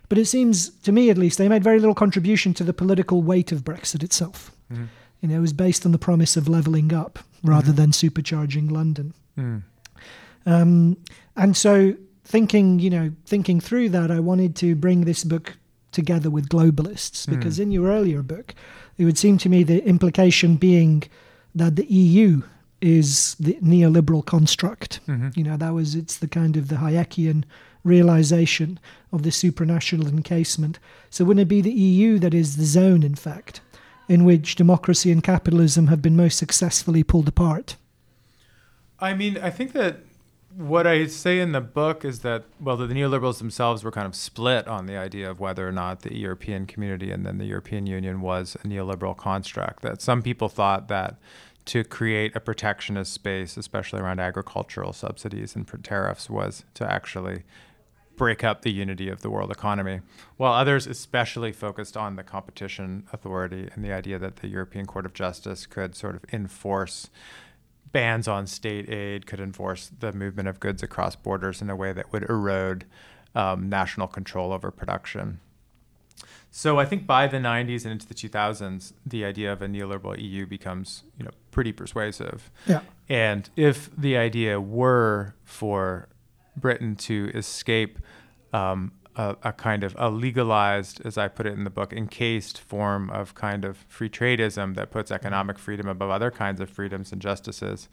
But 0.09 0.19
it 0.19 0.25
seems, 0.25 0.69
to 0.69 0.91
me 0.91 1.09
at 1.09 1.17
least, 1.17 1.39
they 1.39 1.49
made 1.49 1.63
very 1.63 1.79
little 1.79 1.95
contribution 1.95 2.53
to 2.55 2.63
the 2.63 2.73
political 2.73 3.23
weight 3.23 3.51
of 3.51 3.63
Brexit 3.63 4.03
itself. 4.03 4.51
Mm-hmm. 4.71 4.85
You 5.21 5.29
know, 5.29 5.37
it 5.37 5.41
was 5.41 5.53
based 5.53 5.85
on 5.87 5.91
the 5.91 5.97
promise 5.97 6.37
of 6.37 6.47
levelling 6.47 6.93
up 6.93 7.17
rather 7.43 7.71
mm-hmm. 7.71 7.77
than 7.77 7.91
supercharging 7.91 8.69
London. 8.69 9.13
Mm. 9.35 9.63
Um, 10.45 10.97
and 11.35 11.57
so, 11.57 11.95
thinking, 12.23 12.77
you 12.77 12.91
know, 12.91 13.11
thinking 13.25 13.59
through 13.59 13.89
that, 13.89 14.11
I 14.11 14.19
wanted 14.19 14.55
to 14.57 14.75
bring 14.75 15.05
this 15.05 15.23
book 15.23 15.57
together 15.95 16.29
with 16.29 16.49
globalists. 16.49 17.25
Hmm. 17.25 17.36
Because 17.36 17.58
mm. 17.58 17.63
in 17.63 17.71
your 17.71 17.88
earlier 17.88 18.21
book, 18.21 18.53
it 18.97 19.05
would 19.05 19.17
seem 19.17 19.38
to 19.39 19.49
me 19.49 19.63
the 19.63 19.84
implication 19.84 20.58
being 20.58 21.03
that 21.55 21.75
the 21.75 21.86
EU 21.86 22.43
is 22.81 23.36
the 23.39 23.58
neoliberal 23.63 24.23
construct. 24.23 24.99
Mm-hmm. 25.08 25.29
You 25.36 25.43
know, 25.43 25.58
that 25.58 25.73
was 25.73 25.95
it's 25.95 26.17
the 26.17 26.27
kind 26.27 26.55
of 26.58 26.67
the 26.67 26.75
Hayekian 26.75 27.45
realization 27.84 28.79
of 29.12 29.23
the 29.23 29.29
supranational 29.29 30.08
encasement. 30.10 30.79
So 31.10 31.23
wouldn't 31.23 31.43
it 31.43 31.47
be 31.47 31.62
the 31.62 31.71
EU 31.71 32.19
that 32.19 32.34
is 32.34 32.58
the 32.58 32.65
zone, 32.65 33.03
in 33.03 33.15
fact, 33.15 33.62
in 34.10 34.25
which 34.25 34.55
democracy 34.55 35.12
and 35.12 35.23
capitalism 35.23 35.88
have 35.88 36.01
been 36.01 36.15
most 36.15 36.38
successfully 36.38 37.03
pulled 37.03 37.27
apart? 37.27 37.75
I 38.99 39.13
mean, 39.13 39.38
I 39.38 39.49
think 39.49 39.73
that 39.73 39.99
what 40.57 40.87
I 40.87 41.07
say 41.07 41.39
in 41.39 41.51
the 41.51 41.61
book 41.61 42.05
is 42.05 42.19
that 42.19 42.45
well, 42.59 42.77
the, 42.77 42.87
the, 42.87 42.93
neoliberals 42.93 43.39
themselves 43.39 43.83
were 43.83 43.91
kind 43.91 44.07
of 44.07 44.15
split 44.15 44.67
on 44.67 44.85
the 44.85 44.95
idea 44.97 45.29
of 45.29 45.39
whether 45.39 45.67
or 45.67 45.71
not 45.71 46.01
the 46.01 46.15
European 46.15 46.65
community 46.65 47.11
and 47.11 47.25
then 47.25 47.37
the 47.37 47.45
European 47.45 47.85
Union 47.85 48.21
was 48.21 48.55
a 48.63 48.67
neoliberal 48.67 49.15
construct. 49.17 49.81
That 49.81 50.01
some 50.01 50.21
people 50.21 50.47
thought 50.47 50.87
that 50.87 51.17
to 51.65 51.83
create 51.83 52.35
a 52.35 52.39
protectionist 52.39 53.11
space, 53.11 53.57
especially 53.57 53.99
around 53.99 54.19
agricultural 54.19 54.93
subsidies 54.93 55.55
and 55.55 55.67
tariffs, 55.83 56.29
was 56.29 56.63
to 56.75 56.89
actually 56.89 57.43
break 58.15 58.43
up 58.43 58.61
the 58.61 58.71
unity 58.71 59.09
of 59.09 59.21
the 59.21 59.29
world 59.29 59.51
economy, 59.51 59.99
while 60.37 60.53
others 60.53 60.87
especially 60.87 61.51
focused 61.51 61.97
on 61.97 62.15
the 62.15 62.23
competition 62.23 63.05
authority 63.11 63.67
and 63.73 63.83
the 63.83 63.91
idea 63.91 64.17
that 64.17 64.37
the 64.37 64.47
European 64.47 64.85
Court 64.85 65.05
of 65.05 65.13
Justice 65.13 65.65
could 65.65 65.95
sort 65.95 66.15
of 66.15 66.23
enforce 66.31 67.09
bans 67.95 68.27
on 68.27 68.45
state 68.45 68.89
aid, 68.89 69.25
could 69.25 69.39
enforce 69.39 69.89
the 70.01 70.12
movement 70.12 70.49
of 70.49 70.60
goods 70.60 70.84
across 70.84 71.15
borders 71.15 71.62
in 71.62 71.69
a 71.69 71.75
way 71.77 71.93
that 71.93 72.12
would 72.12 72.23
erode 72.29 72.84
um, 73.34 73.69
national 73.69 74.05
control 74.05 74.51
over 74.51 74.69
production. 74.69 75.39
So 76.51 76.77
I 76.77 76.84
think 76.84 77.08
by 77.08 77.27
the 77.27 77.38
90s 77.38 77.84
and 77.84 77.93
into 77.93 78.05
the 78.05 78.13
2000s, 78.13 78.91
the 79.05 79.23
idea 79.23 79.53
of 79.53 79.62
a 79.62 79.67
neoliberal 79.67 80.21
EU 80.21 80.45
becomes, 80.45 81.03
you 81.17 81.23
know, 81.23 81.31
pretty 81.51 81.71
persuasive. 81.71 82.51
Yeah. 82.67 82.81
And 83.08 83.49
if 83.55 83.89
the 83.95 84.17
idea 84.17 84.60
were 84.60 85.34
for 85.45 86.10
Britain 86.58 86.97
to 86.97 87.31
escape 87.34 87.99
um, 88.51 88.91
a, 89.15 89.36
a, 89.43 89.54
kind 89.54 89.84
of 89.84 89.95
a 89.97 90.10
legalized, 90.10 91.01
as 91.06 91.17
I 91.17 91.28
put 91.28 91.45
it 91.45 91.54
in 91.54 91.63
the 91.63 91.69
book, 91.69 91.93
encased 91.93 92.60
form 92.60 93.10
of 93.10 93.36
kind 93.36 93.63
of 93.63 93.78
free 93.88 94.10
tradeism 94.10 94.75
that 94.75 94.91
puts 94.91 95.10
mm-hmm. 95.10 95.15
economic 95.15 95.60
freedom 95.60 95.88
above 95.88 96.10
other 96.10 96.32
kinds 96.32 96.60
of 96.62 96.69
freedoms 96.69 97.12
and 97.12 97.21
justices, 97.21 97.89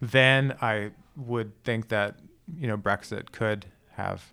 then 0.00 0.56
I 0.62 0.90
would 1.16 1.62
think 1.64 1.88
that 1.88 2.16
you 2.56 2.66
know 2.66 2.76
Brexit 2.76 3.32
could 3.32 3.66
have 3.92 4.32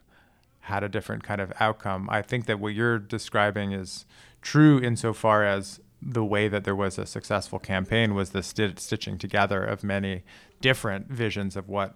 had 0.61 0.83
a 0.83 0.89
different 0.89 1.23
kind 1.23 1.41
of 1.41 1.51
outcome. 1.59 2.09
I 2.09 2.21
think 2.21 2.45
that 2.45 2.59
what 2.59 2.73
you're 2.73 2.99
describing 2.99 3.71
is 3.71 4.05
true 4.41 4.79
insofar 4.79 5.45
as 5.45 5.79
the 6.01 6.23
way 6.23 6.47
that 6.47 6.63
there 6.63 6.75
was 6.75 6.97
a 6.97 7.05
successful 7.05 7.57
campaign 7.57 8.13
was 8.13 8.29
the 8.29 8.43
st- 8.43 8.79
stitching 8.79 9.17
together 9.17 9.63
of 9.63 9.83
many 9.83 10.23
different 10.61 11.07
visions 11.07 11.55
of 11.55 11.67
what 11.67 11.95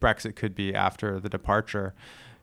Brexit 0.00 0.36
could 0.36 0.54
be 0.54 0.74
after 0.74 1.20
the 1.20 1.28
departure 1.28 1.94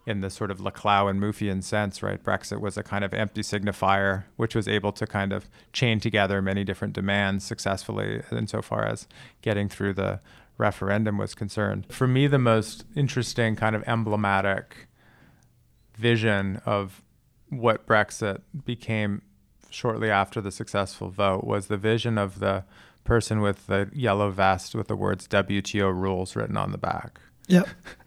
in 0.06 0.22
the 0.22 0.30
sort 0.30 0.52
of 0.52 0.60
Laclau 0.60 1.10
and 1.10 1.20
Mouffian 1.20 1.64
sense, 1.64 2.04
right? 2.04 2.24
Brexit 2.24 2.60
was 2.60 2.78
a 2.78 2.84
kind 2.84 3.04
of 3.04 3.14
empty 3.14 3.42
signifier, 3.42 4.26
which 4.36 4.56
was 4.56 4.68
able 4.68 4.92
to 4.92 5.08
kind 5.08 5.34
of 5.34 5.50
chain 5.74 6.00
together 6.00 6.42
many 6.42 6.64
different 6.64 6.94
demands 6.94 7.44
successfully 7.44 8.22
insofar 8.32 8.86
as 8.86 9.08
getting 9.42 9.68
through 9.68 9.94
the 9.94 10.20
referendum 10.58 11.18
was 11.18 11.34
concerned. 11.34 11.88
For 11.90 12.08
me, 12.08 12.28
the 12.28 12.40
most 12.40 12.86
interesting 12.96 13.56
kind 13.56 13.76
of 13.76 13.84
emblematic 13.88 14.88
vision 15.96 16.62
of 16.66 17.02
what 17.50 17.88
Brexit 17.88 18.42
became 18.66 19.22
shortly 19.70 20.10
after 20.10 20.40
the 20.40 20.52
successful 20.52 21.10
vote 21.10 21.44
was 21.44 21.68
the 21.68 21.78
vision 21.78 22.18
of 22.18 22.40
the 22.40 22.64
person 23.04 23.42
with 23.42 23.68
the 23.68 23.90
yellow 23.94 24.30
vest 24.32 24.76
with 24.76 24.88
the 24.88 24.96
words 24.96 25.28
WTO 25.28 25.94
rules 25.94 26.36
written 26.36 26.58
on 26.58 26.72
the 26.72 26.78
back. 26.78 27.20
Yep. 27.48 27.68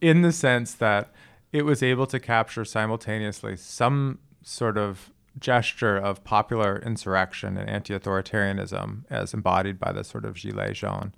In 0.00 0.22
the 0.22 0.32
sense 0.32 0.74
that 0.74 1.12
it 1.52 1.64
was 1.64 1.82
able 1.82 2.06
to 2.08 2.18
capture 2.18 2.64
simultaneously 2.64 3.56
some 3.56 4.18
sort 4.42 4.76
of 4.76 5.10
gesture 5.38 5.96
of 5.96 6.22
popular 6.24 6.80
insurrection 6.84 7.56
and 7.56 7.68
anti 7.68 7.94
authoritarianism 7.96 9.04
as 9.10 9.34
embodied 9.34 9.78
by 9.78 9.92
the 9.92 10.04
sort 10.04 10.24
of 10.24 10.34
Gilets 10.34 10.74
jaunes, 10.74 11.12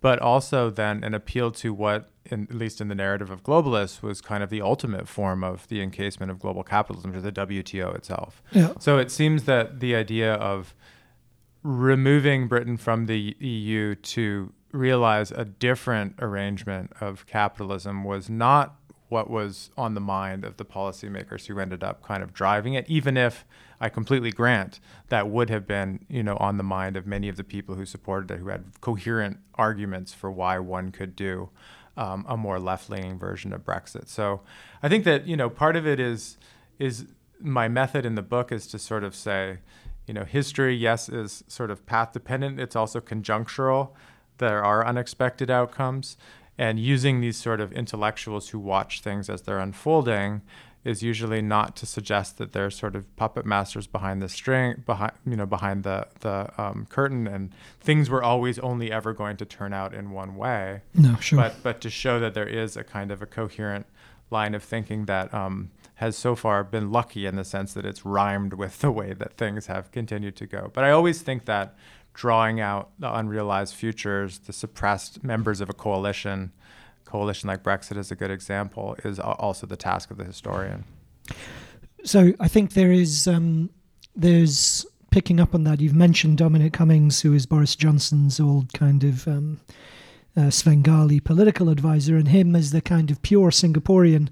but 0.00 0.18
also 0.18 0.70
then 0.70 1.02
an 1.04 1.14
appeal 1.14 1.50
to 1.52 1.72
what, 1.72 2.10
in, 2.24 2.48
at 2.50 2.54
least 2.54 2.80
in 2.80 2.88
the 2.88 2.94
narrative 2.94 3.30
of 3.30 3.42
globalists, 3.42 4.02
was 4.02 4.20
kind 4.20 4.42
of 4.42 4.50
the 4.50 4.60
ultimate 4.60 5.08
form 5.08 5.42
of 5.42 5.66
the 5.68 5.80
encasement 5.80 6.30
of 6.30 6.38
global 6.38 6.62
capitalism, 6.62 7.12
to 7.12 7.20
the 7.20 7.32
WTO 7.32 7.94
itself. 7.96 8.42
Yeah. 8.52 8.72
So 8.78 8.98
it 8.98 9.10
seems 9.10 9.44
that 9.44 9.80
the 9.80 9.94
idea 9.94 10.34
of 10.34 10.74
removing 11.62 12.48
Britain 12.48 12.76
from 12.76 13.06
the 13.06 13.36
EU 13.38 13.94
to 13.94 14.52
realize 14.72 15.30
a 15.30 15.44
different 15.44 16.14
arrangement 16.18 16.92
of 17.00 17.26
capitalism 17.26 18.04
was 18.04 18.28
not 18.28 18.76
what 19.08 19.28
was 19.28 19.70
on 19.76 19.92
the 19.92 20.00
mind 20.00 20.42
of 20.42 20.56
the 20.56 20.64
policymakers 20.64 21.46
who 21.46 21.58
ended 21.58 21.84
up 21.84 22.02
kind 22.02 22.22
of 22.22 22.32
driving 22.32 22.72
it, 22.72 22.88
even 22.88 23.16
if 23.18 23.44
I 23.78 23.90
completely 23.90 24.30
grant 24.30 24.80
that 25.08 25.28
would 25.28 25.50
have 25.50 25.66
been, 25.66 26.06
you 26.08 26.22
know, 26.22 26.36
on 26.38 26.56
the 26.56 26.62
mind 26.62 26.96
of 26.96 27.06
many 27.06 27.28
of 27.28 27.36
the 27.36 27.44
people 27.44 27.74
who 27.74 27.84
supported 27.84 28.30
it, 28.30 28.38
who 28.38 28.48
had 28.48 28.64
coherent 28.80 29.38
arguments 29.56 30.14
for 30.14 30.30
why 30.30 30.58
one 30.58 30.92
could 30.92 31.14
do 31.14 31.50
um, 31.96 32.24
a 32.26 32.36
more 32.36 32.58
left-leaning 32.58 33.18
version 33.18 33.52
of 33.52 33.64
Brexit. 33.64 34.08
So 34.08 34.40
I 34.82 34.88
think 34.88 35.04
that 35.04 35.26
you 35.26 35.36
know 35.36 35.50
part 35.50 35.76
of 35.76 35.86
it 35.86 36.00
is 36.00 36.38
is 36.78 37.06
my 37.38 37.68
method 37.68 38.06
in 38.06 38.14
the 38.14 38.22
book 38.22 38.50
is 38.52 38.66
to 38.68 38.78
sort 38.78 39.04
of 39.04 39.14
say, 39.14 39.58
you 40.06 40.14
know, 40.14 40.24
history 40.24 40.74
yes 40.74 41.08
is 41.08 41.44
sort 41.48 41.70
of 41.70 41.84
path 41.86 42.12
dependent. 42.12 42.60
It's 42.60 42.76
also 42.76 43.00
conjunctural. 43.00 43.90
There 44.38 44.64
are 44.64 44.86
unexpected 44.86 45.50
outcomes 45.50 46.16
and 46.58 46.78
using 46.78 47.20
these 47.20 47.36
sort 47.36 47.60
of 47.60 47.72
intellectuals 47.72 48.50
who 48.50 48.58
watch 48.58 49.00
things 49.00 49.30
as 49.30 49.42
they're 49.42 49.58
unfolding 49.58 50.42
is 50.84 51.02
usually 51.02 51.40
not 51.40 51.76
to 51.76 51.86
suggest 51.86 52.38
that 52.38 52.52
they're 52.52 52.70
sort 52.70 52.96
of 52.96 53.14
puppet 53.16 53.46
masters 53.46 53.86
behind 53.86 54.20
the 54.20 54.28
string, 54.28 54.82
behind 54.84 55.12
you 55.24 55.36
know, 55.36 55.46
behind 55.46 55.84
the 55.84 56.06
the 56.20 56.50
um, 56.60 56.86
curtain, 56.90 57.26
and 57.26 57.52
things 57.80 58.10
were 58.10 58.22
always 58.22 58.58
only 58.58 58.90
ever 58.90 59.12
going 59.12 59.36
to 59.36 59.44
turn 59.44 59.72
out 59.72 59.94
in 59.94 60.10
one 60.10 60.34
way. 60.36 60.82
No, 60.94 61.16
sure. 61.16 61.38
But 61.38 61.62
but 61.62 61.80
to 61.82 61.90
show 61.90 62.18
that 62.18 62.34
there 62.34 62.48
is 62.48 62.76
a 62.76 62.82
kind 62.82 63.12
of 63.12 63.22
a 63.22 63.26
coherent 63.26 63.86
line 64.30 64.54
of 64.54 64.62
thinking 64.62 65.04
that 65.04 65.32
um, 65.32 65.70
has 65.96 66.16
so 66.16 66.34
far 66.34 66.64
been 66.64 66.90
lucky 66.90 67.26
in 67.26 67.36
the 67.36 67.44
sense 67.44 67.74
that 67.74 67.84
it's 67.84 68.04
rhymed 68.04 68.54
with 68.54 68.80
the 68.80 68.90
way 68.90 69.12
that 69.12 69.36
things 69.36 69.66
have 69.66 69.92
continued 69.92 70.34
to 70.36 70.46
go. 70.46 70.70
But 70.74 70.82
I 70.82 70.90
always 70.90 71.22
think 71.22 71.44
that 71.44 71.76
drawing 72.14 72.60
out 72.60 72.90
the 72.98 73.12
unrealized 73.12 73.74
futures, 73.74 74.38
the 74.40 74.52
suppressed 74.52 75.24
members 75.24 75.60
of 75.60 75.70
a 75.70 75.72
coalition, 75.72 76.52
coalition 77.04 77.48
like 77.48 77.62
Brexit 77.62 77.96
is 77.96 78.10
a 78.10 78.16
good 78.16 78.30
example, 78.30 78.96
is 79.04 79.18
also 79.18 79.66
the 79.66 79.76
task 79.76 80.10
of 80.10 80.18
the 80.18 80.24
historian. 80.24 80.84
So 82.04 82.32
I 82.40 82.48
think 82.48 82.72
there 82.72 82.92
is 82.92 83.28
um, 83.28 83.70
there's 84.16 84.84
picking 85.10 85.40
up 85.40 85.54
on 85.54 85.64
that. 85.64 85.80
You've 85.80 85.94
mentioned 85.94 86.38
Dominic 86.38 86.72
Cummings, 86.72 87.20
who 87.20 87.32
is 87.32 87.46
Boris 87.46 87.76
Johnson's 87.76 88.40
old 88.40 88.72
kind 88.72 89.04
of 89.04 89.28
um, 89.28 89.60
uh, 90.36 90.50
Svengali 90.50 91.20
political 91.20 91.68
advisor, 91.68 92.16
and 92.16 92.28
him 92.28 92.56
as 92.56 92.72
the 92.72 92.80
kind 92.80 93.10
of 93.10 93.22
pure 93.22 93.50
Singaporean. 93.50 94.28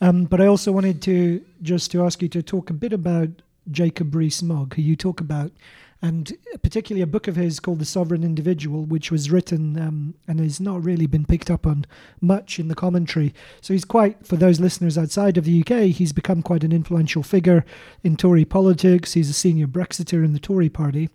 Um, 0.00 0.24
but 0.24 0.40
I 0.40 0.46
also 0.46 0.72
wanted 0.72 1.00
to 1.02 1.44
just 1.62 1.92
to 1.92 2.04
ask 2.04 2.22
you 2.22 2.28
to 2.30 2.42
talk 2.42 2.70
a 2.70 2.74
bit 2.74 2.92
about 2.92 3.28
Jacob 3.70 4.14
Rees-Mogg, 4.14 4.74
who 4.74 4.82
you 4.82 4.96
talk 4.96 5.20
about 5.20 5.52
and 6.02 6.36
particularly 6.62 7.00
a 7.00 7.06
book 7.06 7.28
of 7.28 7.36
his 7.36 7.60
called 7.60 7.78
The 7.78 7.84
Sovereign 7.84 8.24
Individual, 8.24 8.84
which 8.84 9.12
was 9.12 9.30
written 9.30 9.78
um, 9.80 10.14
and 10.26 10.40
has 10.40 10.58
not 10.58 10.82
really 10.82 11.06
been 11.06 11.24
picked 11.24 11.48
up 11.48 11.64
on 11.64 11.86
much 12.20 12.58
in 12.58 12.66
the 12.66 12.74
commentary. 12.74 13.32
So 13.60 13.72
he's 13.72 13.84
quite, 13.84 14.26
for 14.26 14.34
those 14.34 14.58
listeners 14.58 14.98
outside 14.98 15.38
of 15.38 15.44
the 15.44 15.60
UK, 15.60 15.90
he's 15.94 16.12
become 16.12 16.42
quite 16.42 16.64
an 16.64 16.72
influential 16.72 17.22
figure 17.22 17.64
in 18.02 18.16
Tory 18.16 18.44
politics. 18.44 19.12
He's 19.12 19.30
a 19.30 19.34
senior 19.34 19.68
Brexiter 19.68 20.24
in 20.24 20.32
the 20.32 20.40
Tory 20.40 20.68
party. 20.68 21.08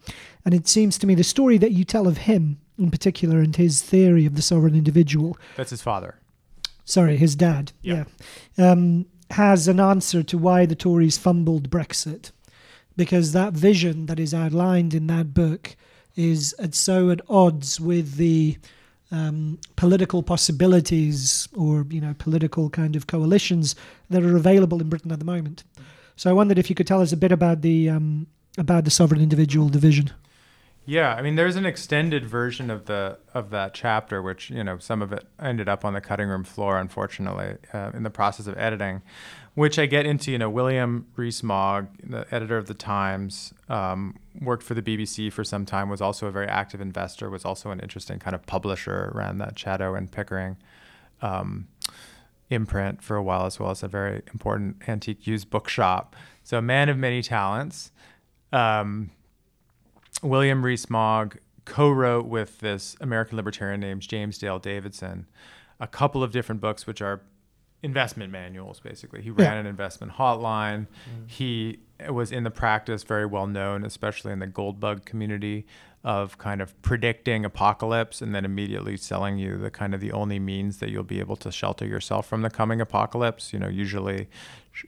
And 0.45 0.54
it 0.54 0.69
seems 0.69 0.97
to 1.00 1.08
me 1.08 1.15
the 1.15 1.23
story 1.23 1.58
that 1.58 1.73
you 1.73 1.84
tell 1.84 2.08
of 2.08 2.19
him 2.19 2.60
in 2.80 2.89
particular 2.89 3.39
and 3.39 3.58
his 3.58 3.82
theory 3.82 4.26
of 4.26 4.36
the 4.36 4.41
sovereign 4.41 4.76
individual. 4.76 5.38
That's 5.58 5.71
his 5.71 5.82
father. 5.82 6.15
Sorry, 6.86 7.17
his 7.17 7.36
dad. 7.36 7.73
Yeah. 7.82 8.06
yeah 8.56 8.71
um, 8.71 9.08
has 9.32 9.67
an 9.67 9.82
answer 9.82 10.23
to 10.23 10.38
why 10.38 10.65
the 10.65 10.76
Tories 10.76 11.17
fumbled 11.17 11.69
Brexit 11.69 12.32
because 12.97 13.31
that 13.31 13.53
vision 13.53 14.07
that 14.07 14.19
is 14.19 14.33
outlined 14.33 14.93
in 14.93 15.07
that 15.07 15.33
book 15.33 15.77
is 16.15 16.53
at 16.60 16.75
so 16.75 17.10
at 17.12 17.21
odds 17.29 17.79
with 17.79 18.15
the 18.15 18.57
um, 19.12 19.60
political 19.77 20.21
possibilities 20.21 21.47
or 21.55 21.86
you 21.89 22.01
know 22.01 22.13
political 22.17 22.69
kind 22.69 22.95
of 22.95 23.07
coalitions 23.07 23.75
that 24.10 24.23
are 24.23 24.36
available 24.36 24.81
in 24.81 24.89
Britain 24.89 25.12
at 25.12 25.19
the 25.19 25.25
moment. 25.25 25.63
So 26.17 26.29
I 26.29 26.33
wondered 26.33 26.57
if 26.57 26.69
you 26.69 26.75
could 26.75 26.88
tell 26.88 27.01
us 27.01 27.13
a 27.13 27.17
bit 27.17 27.31
about 27.31 27.62
the 27.62 27.89
um, 27.89 28.27
about 28.57 28.83
the 28.83 28.91
sovereign 28.91 29.21
individual 29.21 29.69
division. 29.69 30.12
Yeah, 30.89 31.13
I 31.13 31.21
mean, 31.21 31.36
there's 31.36 31.57
an 31.57 31.65
extended 31.65 32.25
version 32.25 32.71
of 32.71 32.86
the 32.86 33.17
of 33.33 33.49
that 33.51 33.73
chapter, 33.73 34.21
which 34.21 34.49
you 34.49 34.63
know 34.63 34.77
some 34.79 35.01
of 35.01 35.13
it 35.13 35.25
ended 35.39 35.69
up 35.69 35.86
on 35.86 35.93
the 35.93 36.01
cutting 36.01 36.27
room 36.27 36.43
floor, 36.43 36.79
unfortunately, 36.79 37.57
uh, 37.73 37.91
in 37.93 38.03
the 38.03 38.10
process 38.10 38.47
of 38.47 38.57
editing 38.57 39.03
which 39.58 39.80
I 39.80 39.88
get 39.88 40.06
into. 40.06 40.32
You 40.32 40.38
know, 40.38 40.52
William 40.52 41.08
Rees-Mogg, 41.15 41.88
the 42.04 42.28
editor 42.30 42.60
of 42.60 42.67
the 42.67 42.76
Times, 42.76 43.56
um, 43.70 44.15
worked 44.39 44.62
for 44.62 44.76
the 44.76 44.84
BBC 44.84 45.34
for 45.34 45.43
some 45.43 45.65
time. 45.65 45.89
Was 45.89 46.00
also 46.00 46.28
a 46.28 46.32
very 46.32 46.48
active 46.48 46.80
investor. 46.80 47.28
Was 47.28 47.43
also 47.43 47.72
an 47.72 47.80
interesting 47.80 48.20
kind 48.20 48.36
of 48.36 48.46
publisher 48.46 49.12
around 49.15 49.39
that 49.39 49.56
Chatto 49.56 49.96
and 49.96 50.12
Pickering 50.12 50.58
um, 51.24 51.67
imprint 52.52 53.02
for 53.02 53.15
a 53.15 53.24
while, 53.24 53.48
as 53.48 53.60
well 53.60 53.72
as 53.72 53.82
a 53.82 53.88
very 53.88 54.22
important 54.32 54.88
antique 54.88 55.26
used 55.26 55.50
bookshop. 55.50 56.15
So, 56.43 56.60
a 56.60 56.62
man 56.62 56.88
of 56.88 57.00
many 57.00 57.24
talents. 57.24 57.91
Um, 58.54 59.10
William 60.22 60.63
Rees-Mogg 60.63 61.39
co-wrote 61.65 62.28
with 62.28 62.60
this 62.60 62.96
American 63.02 63.38
libertarian 63.38 63.80
named 63.80 64.04
James 64.04 64.38
Dale 64.38 64.60
Davidson 64.60 65.26
a 65.80 65.88
couple 65.88 66.24
of 66.24 66.32
different 66.32 66.62
books, 66.62 66.86
which 66.86 67.02
are 67.02 67.22
investment 67.83 68.31
manuals 68.31 68.79
basically 68.79 69.21
he 69.21 69.29
ran 69.29 69.53
Yeah. 69.53 69.59
an 69.59 69.65
investment 69.65 70.13
hotline 70.13 70.87
mm-hmm. 70.87 71.27
he 71.27 71.79
was 72.09 72.31
in 72.31 72.43
the 72.43 72.51
practice 72.51 73.03
very 73.03 73.25
well 73.25 73.47
known 73.47 73.85
especially 73.85 74.31
in 74.31 74.39
the 74.39 74.47
gold 74.47 74.79
bug 74.79 75.05
community 75.05 75.65
of 76.03 76.37
kind 76.37 76.61
of 76.61 76.79
predicting 76.81 77.43
apocalypse 77.43 78.21
and 78.21 78.33
then 78.33 78.45
immediately 78.45 78.95
selling 78.95 79.37
you 79.37 79.57
the 79.57 79.69
kind 79.69 79.93
of 79.93 79.99
the 79.99 80.11
only 80.11 80.39
means 80.39 80.77
that 80.77 80.89
you'll 80.89 81.03
be 81.03 81.19
able 81.19 81.35
to 81.35 81.51
shelter 81.51 81.85
yourself 81.85 82.25
from 82.25 82.43
the 82.43 82.49
coming 82.49 82.79
apocalypse. 82.79 83.51
You 83.51 83.59
know, 83.59 83.67
usually 83.67 84.29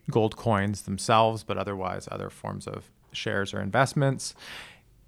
gold 0.09 0.37
coins 0.37 0.83
themselves, 0.83 1.43
but 1.43 1.57
otherwise 1.57 2.07
other 2.09 2.29
forms 2.29 2.67
of 2.67 2.89
shares 3.11 3.53
or 3.53 3.59
investments. 3.59 4.33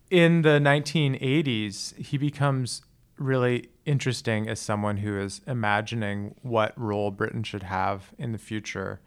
In 0.09 0.41
the 0.41 0.59
1980s, 0.59 1.95
he 1.97 2.17
becomes 2.17 2.81
really 3.17 3.69
interesting 3.85 4.47
as 4.47 4.59
someone 4.59 4.97
who 4.97 5.17
is 5.19 5.41
imagining 5.47 6.35
what 6.41 6.77
role 6.79 7.11
Britain 7.11 7.43
should 7.43 7.63
have 7.63 8.11
in 8.17 8.31
the 8.31 8.37
future 8.37 8.99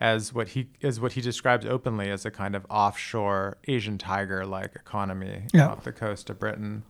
as 0.00 0.32
what 0.32 0.48
he 0.48 0.68
as 0.82 1.00
what 1.00 1.12
he 1.12 1.20
describes 1.20 1.66
openly 1.66 2.08
as 2.10 2.24
a 2.24 2.30
kind 2.30 2.54
of 2.54 2.64
offshore 2.70 3.56
Asian 3.66 3.98
tiger 3.98 4.46
like 4.46 4.74
economy 4.76 5.42
Yeah. 5.52 5.68
off 5.68 5.82
the 5.84 5.92
coast 5.92 6.30
of 6.30 6.38
Britain, 6.38 6.84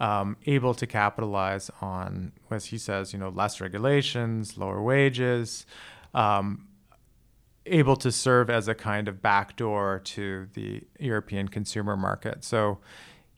um, 0.00 0.36
able 0.46 0.74
to 0.74 0.86
capitalize 0.86 1.70
on, 1.80 2.32
as 2.50 2.66
he 2.66 2.78
says, 2.78 3.12
you 3.12 3.18
know, 3.18 3.28
less 3.28 3.60
regulations, 3.60 4.56
lower 4.58 4.82
wages, 4.82 5.66
um, 6.14 6.66
able 7.66 7.96
to 7.96 8.10
serve 8.10 8.48
as 8.50 8.66
a 8.66 8.74
kind 8.74 9.08
of 9.08 9.20
backdoor 9.22 10.00
to 10.02 10.48
the 10.54 10.82
European 10.98 11.46
consumer 11.48 11.96
market. 11.96 12.42
So 12.42 12.78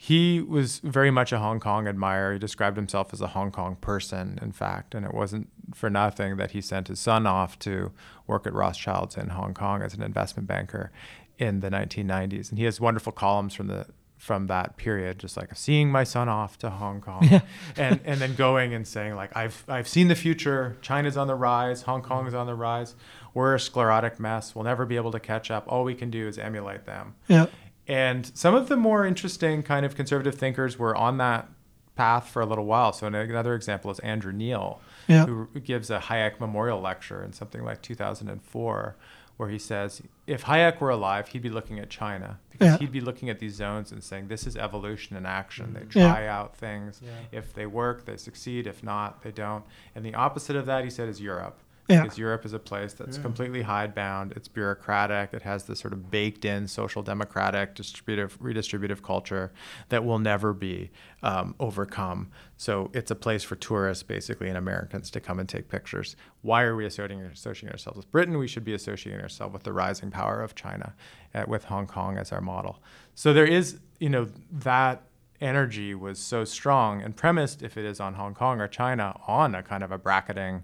he 0.02 0.40
was 0.40 0.78
very 0.78 1.10
much 1.10 1.30
a 1.30 1.38
Hong 1.38 1.60
Kong 1.60 1.86
admirer. 1.86 2.32
He 2.32 2.38
described 2.38 2.78
himself 2.78 3.12
as 3.12 3.20
a 3.20 3.26
Hong 3.26 3.50
Kong 3.50 3.76
person, 3.76 4.38
in 4.40 4.50
fact, 4.50 4.94
and 4.94 5.04
it 5.04 5.12
wasn't 5.12 5.50
for 5.74 5.90
nothing 5.90 6.38
that 6.38 6.52
he 6.52 6.62
sent 6.62 6.88
his 6.88 6.98
son 6.98 7.26
off 7.26 7.58
to 7.58 7.92
work 8.26 8.46
at 8.46 8.54
Rothschild's 8.54 9.18
in 9.18 9.28
Hong 9.28 9.52
Kong 9.52 9.82
as 9.82 9.92
an 9.92 10.02
investment 10.02 10.48
banker 10.48 10.90
in 11.38 11.60
the 11.60 11.68
1990s. 11.68 12.48
And 12.48 12.58
he 12.58 12.64
has 12.64 12.80
wonderful 12.80 13.12
columns 13.12 13.52
from 13.52 13.66
the 13.66 13.88
from 14.16 14.46
that 14.46 14.78
period, 14.78 15.18
just 15.18 15.36
like 15.36 15.54
seeing 15.54 15.90
my 15.92 16.04
son 16.04 16.30
off 16.30 16.56
to 16.58 16.70
Hong 16.70 17.02
Kong, 17.02 17.28
Yeah. 17.30 17.40
and 17.76 18.00
and 18.06 18.18
then 18.22 18.34
going 18.36 18.72
and 18.72 18.88
saying 18.88 19.16
like 19.16 19.36
I've 19.36 19.64
I've 19.68 19.86
seen 19.86 20.08
the 20.08 20.14
future. 20.14 20.78
China's 20.80 21.18
on 21.18 21.26
the 21.26 21.34
rise. 21.34 21.82
Hong 21.82 22.00
Kong 22.00 22.26
is 22.26 22.32
on 22.32 22.46
the 22.46 22.54
rise. 22.54 22.94
We're 23.34 23.54
a 23.54 23.60
sclerotic 23.60 24.18
mess. 24.18 24.54
We'll 24.54 24.64
never 24.64 24.86
be 24.86 24.96
able 24.96 25.12
to 25.12 25.20
catch 25.20 25.50
up. 25.50 25.66
All 25.68 25.84
we 25.84 25.94
can 25.94 26.10
do 26.10 26.26
is 26.26 26.38
emulate 26.38 26.86
them. 26.86 27.16
Yeah. 27.28 27.46
And 27.88 28.30
some 28.34 28.54
of 28.54 28.68
the 28.68 28.76
more 28.76 29.04
interesting 29.06 29.62
kind 29.62 29.84
of 29.84 29.94
conservative 29.96 30.34
thinkers 30.36 30.78
were 30.78 30.94
on 30.96 31.18
that 31.18 31.48
path 31.96 32.28
for 32.28 32.40
a 32.40 32.46
little 32.46 32.64
while. 32.64 32.92
So 32.92 33.06
another 33.06 33.54
example 33.54 33.90
is 33.90 33.98
Andrew 34.00 34.32
Neil, 34.32 34.80
Yeah. 35.08 35.26
who 35.26 35.46
gives 35.60 35.90
a 35.90 35.98
Hayek 35.98 36.38
memorial 36.40 36.80
lecture 36.80 37.22
in 37.22 37.32
something 37.32 37.64
like 37.64 37.82
2004, 37.82 38.96
where 39.36 39.48
he 39.48 39.58
says 39.58 40.02
if 40.26 40.44
Hayek 40.44 40.80
were 40.80 40.90
alive, 40.90 41.28
he'd 41.28 41.42
be 41.42 41.50
looking 41.50 41.78
at 41.80 41.90
China 41.90 42.38
because 42.50 42.72
Yeah. 42.74 42.78
he'd 42.78 42.92
be 42.92 43.00
looking 43.00 43.28
at 43.28 43.38
these 43.38 43.54
zones 43.54 43.90
and 43.90 44.04
saying 44.04 44.28
this 44.28 44.46
is 44.46 44.56
evolution 44.56 45.16
in 45.16 45.26
action. 45.26 45.72
They 45.74 45.80
mm. 45.80 45.94
Yeah. 45.94 46.12
try 46.12 46.26
out 46.26 46.56
things. 46.56 47.00
If 47.32 47.52
they 47.54 47.66
work, 47.66 48.04
they 48.04 48.16
succeed. 48.16 48.66
If 48.66 48.82
not, 48.82 49.22
they 49.22 49.32
don't. 49.32 49.64
And 49.94 50.04
the 50.04 50.14
opposite 50.14 50.56
of 50.56 50.66
that, 50.66 50.84
he 50.84 50.90
said, 50.90 51.08
is 51.08 51.20
Europe. 51.20 51.58
Yeah. 51.90 52.02
Because 52.02 52.18
Europe 52.18 52.44
is 52.44 52.52
a 52.52 52.58
place 52.58 52.92
that's 52.92 53.18
completely 53.18 53.62
hidebound. 53.62 54.32
It's 54.36 54.48
bureaucratic. 54.48 55.34
It 55.34 55.42
has 55.42 55.64
this 55.64 55.80
sort 55.80 55.92
of 55.92 56.10
baked-in 56.10 56.68
social 56.68 57.02
democratic 57.02 57.74
distributive 57.74 58.38
redistributive 58.40 59.02
culture 59.02 59.52
that 59.88 60.04
will 60.04 60.18
never 60.18 60.52
be 60.52 60.90
um, 61.22 61.54
overcome. 61.58 62.30
So 62.56 62.90
it's 62.92 63.10
a 63.10 63.14
place 63.14 63.42
for 63.42 63.56
tourists, 63.56 64.02
basically, 64.02 64.48
and 64.48 64.56
Americans 64.56 65.10
to 65.10 65.20
come 65.20 65.40
and 65.40 65.48
take 65.48 65.68
pictures. 65.68 66.16
Why 66.42 66.62
are 66.62 66.76
we 66.76 66.86
associating, 66.86 67.20
associating 67.22 67.72
ourselves 67.72 67.96
with 67.96 68.10
Britain? 68.10 68.38
We 68.38 68.48
should 68.48 68.64
be 68.64 68.74
associating 68.74 69.20
ourselves 69.20 69.52
with 69.52 69.64
the 69.64 69.72
rising 69.72 70.10
power 70.10 70.40
of 70.42 70.54
China, 70.54 70.94
uh, 71.34 71.44
with 71.48 71.64
Hong 71.64 71.86
Kong 71.86 72.18
as 72.18 72.32
our 72.32 72.40
model. 72.40 72.82
So 73.14 73.32
there 73.32 73.46
is, 73.46 73.80
you 73.98 74.08
know, 74.08 74.28
that 74.52 75.02
energy 75.40 75.94
was 75.94 76.18
so 76.18 76.44
strong 76.44 77.02
and 77.02 77.16
premised, 77.16 77.62
if 77.62 77.76
it 77.76 77.84
is 77.84 77.98
on 77.98 78.14
Hong 78.14 78.34
Kong 78.34 78.60
or 78.60 78.68
China, 78.68 79.18
on 79.26 79.54
a 79.54 79.62
kind 79.62 79.82
of 79.82 79.90
a 79.90 79.98
bracketing 79.98 80.62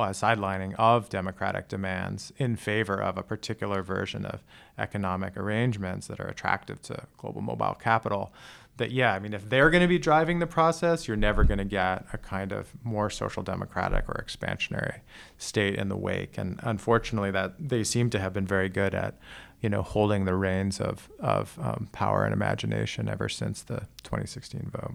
uh, 0.00 0.10
sidelining 0.10 0.74
of 0.78 1.08
democratic 1.08 1.68
demands 1.68 2.32
in 2.36 2.56
favor 2.56 3.00
of 3.00 3.18
a 3.18 3.22
particular 3.22 3.82
version 3.82 4.24
of 4.24 4.42
economic 4.78 5.36
arrangements 5.36 6.06
that 6.06 6.20
are 6.20 6.28
attractive 6.28 6.80
to 6.82 7.04
global 7.16 7.40
mobile 7.40 7.76
capital. 7.80 8.32
That, 8.76 8.92
yeah, 8.92 9.12
I 9.12 9.18
mean, 9.18 9.34
if 9.34 9.48
they're 9.48 9.70
going 9.70 9.82
to 9.82 9.88
be 9.88 9.98
driving 9.98 10.38
the 10.38 10.46
process, 10.46 11.08
you're 11.08 11.16
never 11.16 11.42
going 11.42 11.58
to 11.58 11.64
get 11.64 12.06
a 12.12 12.18
kind 12.18 12.52
of 12.52 12.72
more 12.84 13.10
social 13.10 13.42
democratic 13.42 14.08
or 14.08 14.24
expansionary 14.24 15.00
state 15.36 15.74
in 15.74 15.88
the 15.88 15.96
wake. 15.96 16.38
And 16.38 16.60
unfortunately, 16.62 17.32
that 17.32 17.54
they 17.58 17.82
seem 17.82 18.08
to 18.10 18.20
have 18.20 18.32
been 18.32 18.46
very 18.46 18.68
good 18.68 18.94
at, 18.94 19.18
you 19.60 19.68
know, 19.68 19.82
holding 19.82 20.26
the 20.26 20.36
reins 20.36 20.80
of, 20.80 21.10
of 21.18 21.58
um, 21.60 21.88
power 21.90 22.24
and 22.24 22.32
imagination 22.32 23.08
ever 23.08 23.28
since 23.28 23.62
the 23.62 23.80
2016 24.04 24.70
vote. 24.70 24.94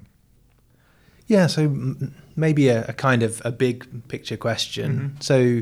Yeah, 1.27 1.47
so 1.47 1.63
m- 1.63 2.13
maybe 2.36 2.67
a, 2.67 2.86
a 2.88 2.93
kind 2.93 3.23
of 3.23 3.41
a 3.45 3.51
big 3.51 4.07
picture 4.07 4.38
question. 4.38 5.15
So, 5.21 5.62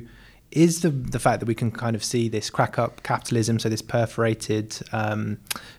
is 0.51 0.81
the 0.81 0.89
the 0.89 1.19
fact 1.19 1.39
that 1.39 1.45
we 1.45 1.55
can 1.55 1.71
kind 1.71 1.95
of 1.95 2.03
see 2.03 2.27
this 2.27 2.49
crack 2.49 2.77
up 2.77 3.03
capitalism, 3.03 3.59
so 3.59 3.69
this 3.69 3.81
perforated, 3.81 4.77
um, 4.91 5.37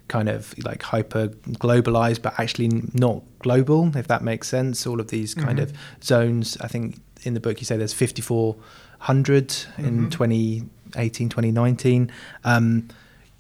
kind 0.09 0.29
of 0.29 0.55
like 0.65 0.83
hyper 0.83 1.29
globalized, 1.59 2.23
but 2.23 2.39
actually 2.39 2.69
not 2.95 3.23
global, 3.41 3.95
if 3.97 4.07
that 4.09 4.23
makes 4.23 4.49
sense. 4.49 4.87
All 4.87 5.01
of 5.01 5.09
these 5.09 5.35
kind 5.35 5.59
of 5.59 5.73
zones. 6.03 6.57
I 6.61 6.69
think 6.69 7.01
in 7.25 7.35
the 7.35 7.41
book 7.41 7.61
you 7.61 7.67
say 7.67 7.77
there's 7.77 7.93
5,400 7.93 9.55
in 9.79 10.11
2018, 10.11 11.29
2019. 11.29 12.11
Um, 12.45 12.89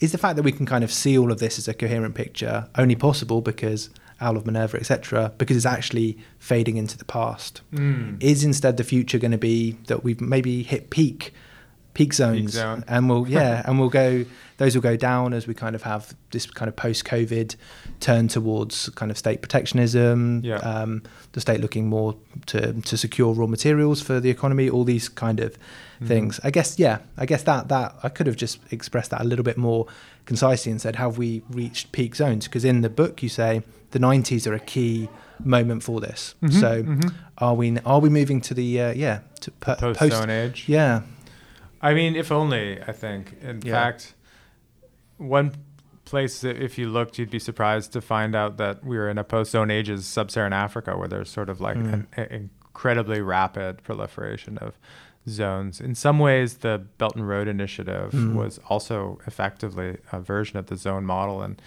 is 0.00 0.10
the 0.12 0.18
fact 0.18 0.36
that 0.36 0.42
we 0.42 0.52
can 0.52 0.66
kind 0.66 0.82
of 0.82 0.92
see 0.92 1.16
all 1.16 1.30
of 1.30 1.38
this 1.38 1.58
as 1.58 1.68
a 1.68 1.74
coherent 1.74 2.14
picture 2.14 2.68
only 2.76 2.96
possible 2.96 3.40
because 3.40 3.88
Owl 4.22 4.36
of 4.36 4.46
Minerva, 4.46 4.78
etc., 4.78 5.32
because 5.36 5.56
it's 5.56 5.66
actually 5.66 6.16
fading 6.38 6.76
into 6.76 6.96
the 6.96 7.04
past? 7.04 7.60
Hmm. 7.74 8.16
Is 8.20 8.44
instead 8.44 8.76
the 8.76 8.84
future 8.84 9.18
going 9.18 9.32
to 9.32 9.38
be 9.38 9.72
that 9.88 10.04
we've 10.04 10.20
maybe 10.20 10.62
hit 10.62 10.90
peak 10.90 11.34
peak 11.94 12.12
zones. 12.14 12.52
zone. 12.52 12.84
and 12.88 13.08
we'll 13.08 13.26
yeah 13.38 13.62
and 13.66 13.78
we'll 13.78 13.88
go 13.90 14.24
those 14.58 14.74
will 14.74 14.82
go 14.82 14.96
down 14.96 15.32
as 15.32 15.46
we 15.46 15.54
kind 15.54 15.74
of 15.74 15.82
have 15.82 16.14
this 16.30 16.46
kind 16.46 16.68
of 16.68 16.76
post 16.76 17.04
covid 17.04 17.56
turn 18.00 18.28
towards 18.28 18.88
kind 18.90 19.10
of 19.10 19.18
state 19.18 19.42
protectionism 19.42 20.40
Yeah. 20.44 20.56
um, 20.56 21.02
the 21.32 21.40
state 21.40 21.60
looking 21.60 21.88
more 21.88 22.16
to 22.46 22.72
to 22.72 22.96
secure 22.96 23.32
raw 23.34 23.46
materials 23.46 24.00
for 24.00 24.20
the 24.20 24.30
economy 24.30 24.68
all 24.70 24.84
these 24.84 25.08
kind 25.08 25.40
of 25.40 25.56
things. 26.04 26.40
I 26.42 26.50
guess 26.50 26.78
yeah 26.80 26.98
i 27.16 27.26
guess 27.26 27.44
that 27.44 27.68
that 27.68 27.94
i 28.02 28.08
could 28.08 28.26
have 28.26 28.34
just 28.36 28.58
expressed 28.72 29.10
that 29.12 29.20
a 29.20 29.24
little 29.24 29.44
bit 29.44 29.56
more 29.56 29.86
concisely 30.24 30.72
and 30.72 30.80
said 30.80 30.96
have 30.96 31.16
we 31.18 31.42
reached 31.50 31.92
peak 31.92 32.16
zones? 32.16 32.46
Because 32.48 32.64
in 32.64 32.80
the 32.80 32.90
book 32.90 33.22
you 33.22 33.28
say 33.28 33.62
the 33.92 33.98
90s 34.00 34.46
are 34.48 34.54
a 34.54 34.60
key 34.60 35.08
moment 35.44 35.82
for 35.82 36.00
this. 36.00 36.34
So 36.50 36.84
are 37.38 37.54
we 37.54 37.78
are 37.84 38.00
we 38.00 38.08
moving 38.08 38.40
to 38.42 38.54
the 38.54 38.80
uh, 38.80 38.92
yeah 38.94 39.20
to 39.42 39.50
po- 39.52 39.74
Post 39.76 39.98
post 40.00 40.16
Stone 40.16 40.30
Age. 40.30 40.64
yeah 40.68 41.02
I 41.82 41.94
mean, 41.94 42.14
if 42.16 42.30
only, 42.30 42.80
I 42.82 42.92
think. 42.92 43.34
In 43.42 43.60
Yeah. 43.62 43.72
fact, 43.72 44.14
one 45.18 45.52
place 46.04 46.40
that 46.42 46.56
if 46.60 46.78
you 46.78 46.88
looked, 46.88 47.18
you'd 47.18 47.30
be 47.30 47.38
surprised 47.38 47.92
to 47.92 48.00
find 48.00 48.34
out 48.34 48.56
that 48.58 48.84
we 48.84 48.96
were 48.96 49.08
in 49.08 49.18
a 49.18 49.24
post 49.24 49.50
Stone 49.50 49.70
Ages 49.70 50.06
sub 50.06 50.30
Saharan 50.30 50.52
Africa 50.52 50.96
where 50.96 51.08
there's 51.08 51.30
sort 51.30 51.48
of 51.48 51.60
like 51.60 51.76
Mm. 51.76 51.92
an 51.92 52.06
a- 52.16 52.34
incredibly 52.34 53.20
rapid 53.20 53.82
proliferation 53.82 54.58
of 54.58 54.78
zones. 55.28 55.80
In 55.80 55.94
some 55.94 56.18
ways, 56.18 56.58
the 56.58 56.82
Belt 56.98 57.14
and 57.16 57.28
Road 57.28 57.46
Initiative 57.48 58.10
Mm. 58.12 58.34
was 58.34 58.58
also 58.68 59.20
effectively 59.26 59.98
a 60.10 60.20
version 60.20 60.58
of 60.58 60.66
the 60.66 60.76
zone 60.76 61.04
model. 61.04 61.40
And 61.42 61.60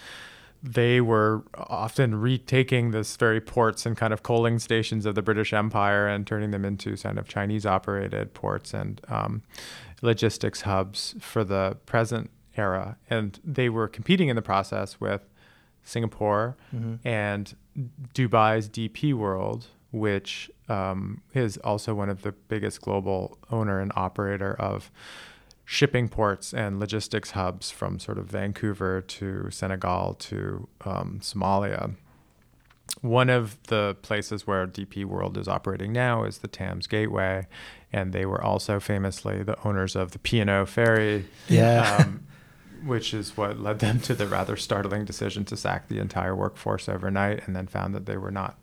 they 0.62 1.00
were 1.00 1.42
often 1.54 2.20
retaking 2.20 2.90
this 2.90 3.16
very 3.16 3.40
ports 3.40 3.86
and 3.86 3.96
kind 3.96 4.12
of 4.12 4.22
coaling 4.22 4.58
stations 4.58 5.06
of 5.06 5.14
the 5.14 5.22
British 5.22 5.52
Empire 5.52 6.06
and 6.06 6.26
turning 6.26 6.50
them 6.50 6.64
into 6.64 6.96
kind 6.96 7.18
of 7.18 7.26
Chinese 7.28 7.64
operated 7.64 8.34
ports 8.34 8.74
and 8.74 9.00
um, 9.08 9.42
logistics 10.02 10.62
hubs 10.62 11.14
for 11.20 11.44
the 11.44 11.76
present 11.86 12.30
era. 12.56 12.96
And 13.08 13.38
they 13.44 13.68
were 13.68 13.88
competing 13.88 14.28
in 14.28 14.36
the 14.36 14.42
process 14.42 15.00
with 15.00 15.22
Singapore 15.82 16.56
and 17.04 17.54
Dubai's 18.14 18.68
DP 18.68 19.14
World, 19.14 19.66
which 19.92 20.50
um, 20.68 21.22
is 21.34 21.58
also 21.58 21.94
one 21.94 22.08
of 22.08 22.22
the 22.22 22.32
biggest 22.32 22.80
global 22.80 23.38
owner 23.50 23.80
and 23.80 23.92
operator 23.94 24.54
of 24.54 24.90
shipping 25.64 26.08
ports 26.08 26.54
and 26.54 26.78
logistics 26.78 27.32
hubs 27.32 27.70
from 27.70 27.98
sort 27.98 28.18
of 28.18 28.26
Vancouver 28.26 29.00
to 29.02 29.50
Senegal 29.50 30.14
to 30.14 30.68
um, 30.84 31.20
Somalia. 31.22 31.94
One 33.02 33.28
of 33.30 33.62
the 33.64 33.96
places 34.02 34.46
where 34.46 34.66
DP 34.66 35.04
World 35.04 35.36
is 35.36 35.48
operating 35.48 35.92
now 35.92 36.24
is 36.24 36.38
the 36.38 36.48
Thames 36.48 36.86
Gateway, 36.86 37.46
and 37.92 38.12
they 38.12 38.24
were 38.26 38.42
also 38.42 38.80
famously 38.80 39.42
the 39.42 39.56
owners 39.66 39.94
of 39.94 40.12
the 40.12 40.18
P&O 40.18 40.64
ferry, 40.66 41.26
Yeah. 41.48 41.98
um, 42.00 42.22
which 42.84 43.12
is 43.14 43.36
what 43.36 43.58
led 43.60 43.78
them 43.80 44.00
to 44.00 44.14
the 44.14 44.26
rather 44.26 44.56
startling 44.56 45.04
decision 45.04 45.44
to 45.46 45.56
sack 45.56 45.88
the 45.88 45.98
entire 45.98 46.34
workforce 46.34 46.88
overnight, 46.88 47.46
and 47.46 47.54
then 47.54 47.66
found 47.66 47.94
that 47.94 48.06
they 48.06 48.16
were 48.16 48.30
not, 48.30 48.58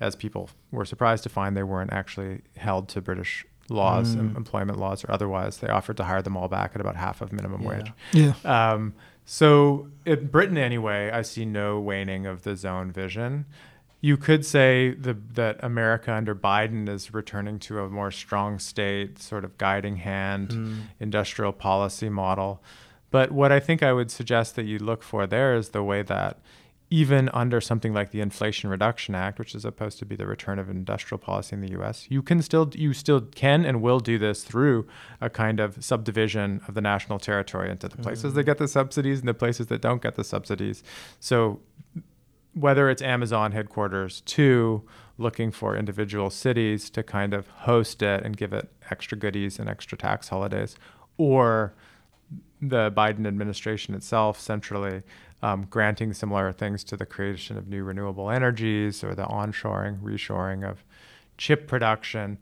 as 0.00 0.16
people 0.16 0.50
were 0.72 0.84
surprised 0.84 1.22
to 1.22 1.28
find, 1.28 1.56
they 1.56 1.62
weren't 1.62 1.92
actually 1.92 2.42
held 2.56 2.88
to 2.90 3.00
British 3.00 3.46
laws, 3.70 4.16
em- 4.16 4.34
employment 4.36 4.78
laws, 4.78 5.04
or 5.04 5.10
otherwise. 5.12 5.58
They 5.58 5.68
offered 5.68 5.96
to 5.98 6.04
hire 6.04 6.22
them 6.22 6.36
all 6.36 6.48
back 6.48 6.72
at 6.74 6.80
about 6.80 6.96
half 6.96 7.20
of 7.20 7.32
minimum 7.32 7.62
Yeah. 7.62 7.68
wage. 7.68 7.92
Yeah. 8.12 8.32
Um, 8.72 8.94
so 9.30 9.88
in 10.06 10.28
Britain, 10.28 10.56
anyway, 10.56 11.10
I 11.12 11.20
see 11.20 11.44
no 11.44 11.78
waning 11.78 12.24
of 12.24 12.42
the 12.44 12.56
zone 12.56 12.90
vision. 12.90 13.44
you 14.00 14.16
could 14.16 14.46
say 14.46 14.92
the, 14.94 15.12
that 15.34 15.58
America 15.62 16.12
under 16.14 16.32
Biden 16.34 16.88
is 16.88 17.12
returning 17.12 17.58
to 17.58 17.80
a 17.80 17.88
more 17.90 18.12
strong 18.12 18.58
state, 18.60 19.18
sort 19.18 19.44
of 19.44 19.58
guiding 19.58 19.96
hand 19.96 20.48
Mm. 20.50 20.76
industrial 21.00 21.52
policy 21.52 22.08
model. 22.08 22.62
But 23.10 23.32
what 23.32 23.50
I 23.50 23.58
think 23.60 23.82
I 23.82 23.92
would 23.92 24.10
suggest 24.12 24.54
that 24.56 24.66
you 24.66 24.78
look 24.78 25.02
for 25.02 25.26
there 25.26 25.54
is 25.56 25.70
the 25.70 25.82
way 25.82 26.02
that 26.02 26.38
even 26.90 27.28
under 27.34 27.60
something 27.60 27.92
like 27.92 28.12
the 28.12 28.20
Inflation 28.20 28.70
Reduction 28.70 29.14
Act, 29.14 29.38
which 29.38 29.54
is 29.54 29.62
supposed 29.62 29.98
to 29.98 30.06
be 30.06 30.16
the 30.16 30.26
return 30.26 30.58
of 30.58 30.70
industrial 30.70 31.18
policy 31.18 31.54
in 31.54 31.60
the 31.60 31.70
U.S., 31.72 32.06
you 32.08 32.22
can 32.22 32.40
still 32.40 32.70
you 32.74 32.94
still 32.94 33.20
can 33.20 33.64
and 33.64 33.82
will 33.82 34.00
do 34.00 34.18
this 34.18 34.42
through 34.42 34.86
a 35.20 35.28
kind 35.28 35.60
of 35.60 35.82
subdivision 35.84 36.62
of 36.66 36.74
the 36.74 36.80
national 36.80 37.18
territory 37.18 37.70
into 37.70 37.88
the 37.88 37.98
places 37.98 38.34
that 38.34 38.42
mm. 38.42 38.46
get 38.46 38.58
the 38.58 38.68
subsidies 38.68 39.20
and 39.20 39.28
the 39.28 39.34
places 39.34 39.66
that 39.66 39.82
don't 39.82 40.00
get 40.00 40.14
the 40.14 40.24
subsidies. 40.24 40.82
So 41.20 41.60
whether 42.54 42.88
it's 42.88 43.02
Amazon 43.02 43.52
headquarters 43.52 44.22
to 44.22 44.82
looking 45.18 45.50
for 45.50 45.76
individual 45.76 46.30
cities 46.30 46.88
to 46.90 47.02
kind 47.02 47.34
of 47.34 47.48
host 47.48 48.02
it 48.02 48.24
and 48.24 48.36
give 48.36 48.52
it 48.52 48.72
extra 48.90 49.18
goodies 49.18 49.58
and 49.58 49.68
extra 49.68 49.98
tax 49.98 50.28
holidays, 50.28 50.76
or 51.18 51.74
the 52.60 52.90
Biden 52.90 53.26
administration 53.26 53.94
itself 53.94 54.40
centrally 54.40 55.02
um, 55.42 55.66
granting 55.70 56.12
similar 56.12 56.52
things 56.52 56.82
to 56.84 56.96
the 56.96 57.06
creation 57.06 57.56
of 57.56 57.68
new 57.68 57.84
renewable 57.84 58.30
energies 58.30 59.04
or 59.04 59.14
the 59.14 59.24
onshoring, 59.24 60.00
reshoring 60.00 60.68
of 60.68 60.84
chip 61.36 61.66
production. 61.68 62.38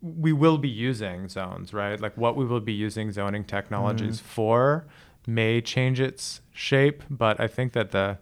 We 0.00 0.32
will 0.32 0.58
be 0.58 0.68
using 0.68 1.28
zones, 1.28 1.74
right? 1.74 2.00
Like 2.00 2.16
what 2.16 2.36
we 2.36 2.44
will 2.44 2.60
be 2.60 2.72
using 2.72 3.12
zoning 3.12 3.44
technologies 3.44 4.20
for 4.20 4.86
may 5.26 5.60
change 5.60 6.00
its 6.00 6.40
shape, 6.52 7.02
but 7.10 7.38
I 7.40 7.48
think 7.48 7.72
that 7.72 7.90
the 7.90 8.18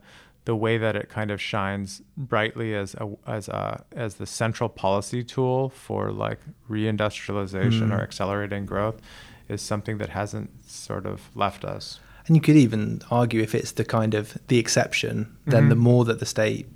the 0.47 0.57
way 0.57 0.79
that 0.79 0.97
it 0.97 1.09
kind 1.09 1.31
of 1.31 1.41
shines 1.41 2.03
brightly 2.17 2.75
as 2.75 2.95
a 2.95 3.11
as 3.27 3.49
a 3.49 3.85
as 3.95 4.15
the 4.15 4.27
central 4.27 4.69
policy 4.69 5.23
tool 5.23 5.69
for 5.69 6.11
like 6.11 6.41
reindustrialization 6.69 7.91
or 7.97 8.01
accelerating 8.01 8.65
growth 8.65 9.01
is 9.49 9.61
something 9.61 9.99
that 9.99 10.09
hasn't 10.11 10.51
sort 10.69 11.07
of 11.07 11.31
left 11.35 11.65
us. 11.65 12.01
And 12.27 12.37
you 12.37 12.41
could 12.43 12.57
even 12.57 13.01
argue 13.11 13.41
if 13.43 13.55
it's 13.55 13.73
the 13.73 13.85
kind 13.85 14.15
of 14.15 14.37
the 14.49 14.59
exception, 14.59 15.35
then 15.47 15.69
the 15.69 15.75
Mhm. 15.75 15.79
more 15.79 16.05
that 16.05 16.19
the 16.21 16.27
state 16.27 16.67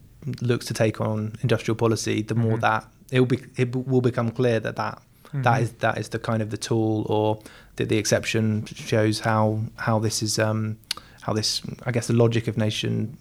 looks 0.40 0.64
to 0.66 0.74
take 0.74 1.00
on 1.00 1.34
industrial 1.42 1.76
policy, 1.76 2.22
the 2.22 2.34
more 2.34 2.56
Mhm. 2.56 2.60
that 2.62 2.84
it 3.10 3.20
will 3.20 3.26
be 3.26 3.40
it 3.56 3.74
will 3.76 4.00
become 4.00 4.30
clear 4.30 4.58
that 4.60 4.76
that, 4.76 5.00
that 5.32 5.58
Mhm. 5.58 5.62
is 5.62 5.72
that 5.84 5.98
is 5.98 6.08
the 6.08 6.18
kind 6.18 6.40
of 6.42 6.48
the 6.50 6.56
tool 6.56 7.04
or 7.08 7.38
that 7.76 7.88
the 7.88 7.96
exception 7.98 8.64
shows 8.66 9.20
how 9.20 9.60
how 9.76 9.98
this 9.98 10.22
is 10.22 10.38
um 10.38 10.76
how 11.22 11.32
this 11.34 11.62
I 11.86 11.90
guess 11.92 12.06
the 12.06 12.14
logic 12.14 12.48
of 12.48 12.56
nation 12.56 13.16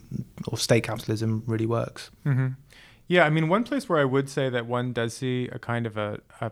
or 0.48 0.56
state 0.58 0.82
capitalism 0.84 1.42
really 1.46 1.66
works. 1.66 2.10
hmm 2.24 2.48
Yeah, 3.06 3.26
I 3.26 3.30
mean, 3.30 3.48
one 3.50 3.64
place 3.64 3.86
where 3.88 3.98
I 4.00 4.06
would 4.06 4.28
say 4.30 4.48
that 4.48 4.64
one 4.66 4.94
does 4.94 5.12
see 5.14 5.48
a 5.52 5.58
kind 5.58 5.86
of 5.86 5.98
a, 5.98 6.20
a 6.40 6.50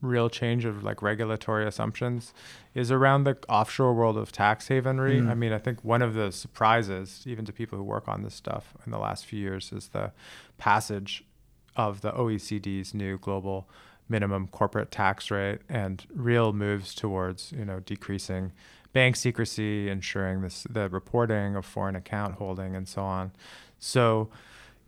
real 0.00 0.28
change 0.30 0.64
of 0.64 0.84
like 0.84 1.02
regulatory 1.02 1.66
assumptions 1.66 2.32
is 2.74 2.90
around 2.90 3.24
the 3.24 3.36
offshore 3.48 3.92
world 3.94 4.16
of 4.16 4.30
tax 4.30 4.68
havenry. 4.68 5.20
Mm. 5.20 5.28
I 5.28 5.34
mean, 5.34 5.52
I 5.52 5.58
think 5.58 5.84
one 5.84 6.02
of 6.02 6.14
the 6.14 6.30
surprises, 6.30 7.24
even 7.26 7.44
to 7.46 7.52
people 7.52 7.76
who 7.78 7.84
work 7.84 8.06
on 8.08 8.22
this 8.22 8.34
stuff 8.34 8.74
in 8.86 8.92
the 8.92 8.98
last 8.98 9.26
few 9.26 9.40
years, 9.40 9.72
is 9.72 9.88
the 9.88 10.12
passage 10.56 11.24
of 11.76 12.00
the 12.00 12.12
OECD's 12.12 12.94
new 12.94 13.18
global 13.18 13.68
minimum 14.08 14.48
corporate 14.48 14.90
tax 14.90 15.30
rate 15.30 15.58
and 15.68 16.06
real 16.14 16.52
moves 16.52 16.94
towards 16.94 17.52
you 17.52 17.64
know 17.64 17.80
decreasing 17.80 18.52
bank 18.92 19.16
secrecy, 19.16 19.88
ensuring 19.90 20.40
this 20.42 20.66
the 20.70 20.88
reporting 20.88 21.56
of 21.56 21.64
foreign 21.66 21.94
account 21.96 22.36
holding, 22.36 22.74
and 22.74 22.88
so 22.88 23.02
on. 23.02 23.32
So 23.78 24.28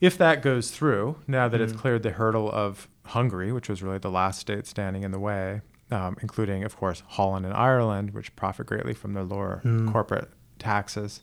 if 0.00 0.16
that 0.16 0.40
goes 0.40 0.70
through, 0.70 1.16
now 1.26 1.48
that 1.48 1.60
it's 1.60 1.74
Mm. 1.74 1.78
cleared 1.78 2.02
the 2.02 2.12
hurdle 2.12 2.50
of 2.50 2.88
Hungary, 3.10 3.52
which 3.52 3.68
was 3.68 3.82
really 3.82 3.98
the 3.98 4.10
last 4.10 4.38
state 4.40 4.66
standing 4.66 5.02
in 5.04 5.10
the 5.12 5.18
way, 5.18 5.60
um, 5.90 6.16
including, 6.22 6.64
of 6.64 6.76
course, 6.76 7.02
Holland 7.08 7.44
and 7.46 7.54
Ireland, 7.54 8.10
which 8.14 8.34
profit 8.36 8.66
greatly 8.66 8.94
from 8.94 9.12
their 9.14 9.24
lower 9.24 9.60
Mm. 9.64 9.90
corporate 9.92 10.30
taxes, 10.58 11.20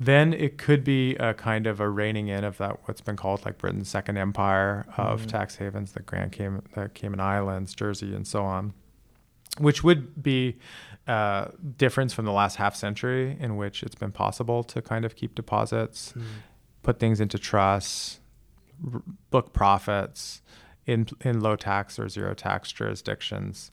then 0.00 0.32
it 0.32 0.58
could 0.58 0.82
be 0.84 1.14
a 1.16 1.32
kind 1.34 1.66
of 1.66 1.78
a 1.80 1.88
reining 1.88 2.28
in 2.28 2.42
of 2.44 2.58
that 2.58 2.80
what's 2.86 3.00
been 3.00 3.16
called 3.16 3.44
like 3.44 3.56
Britain's 3.58 3.88
second 3.88 4.16
empire 4.16 4.84
of 4.96 5.22
Mm. 5.22 5.28
tax 5.28 5.56
havens, 5.56 5.92
the 5.92 6.00
Grand 6.00 6.32
Cayman, 6.32 6.62
the 6.74 6.88
Cayman 6.88 7.20
Islands, 7.20 7.74
Jersey, 7.74 8.14
and 8.14 8.26
so 8.26 8.42
on, 8.44 8.72
which 9.58 9.82
would 9.84 10.22
be 10.22 10.58
uh, 11.08 11.46
difference 11.76 12.12
from 12.12 12.24
the 12.26 12.32
last 12.32 12.56
half 12.56 12.76
century 12.76 13.36
in 13.40 13.56
which 13.56 13.82
it's 13.82 13.96
been 13.96 14.12
possible 14.12 14.62
to 14.62 14.80
kind 14.80 15.04
of 15.04 15.16
keep 15.16 15.34
deposits 15.34 16.14
put 16.84 17.00
things 17.00 17.20
into 17.20 17.38
trusts, 17.38 18.20
r- 18.92 19.02
book 19.30 19.52
profits 19.52 20.42
in 20.86 21.06
in 21.20 21.40
low 21.40 21.56
tax 21.56 21.98
or 21.98 22.08
zero 22.08 22.34
tax 22.34 22.72
jurisdictions, 22.72 23.70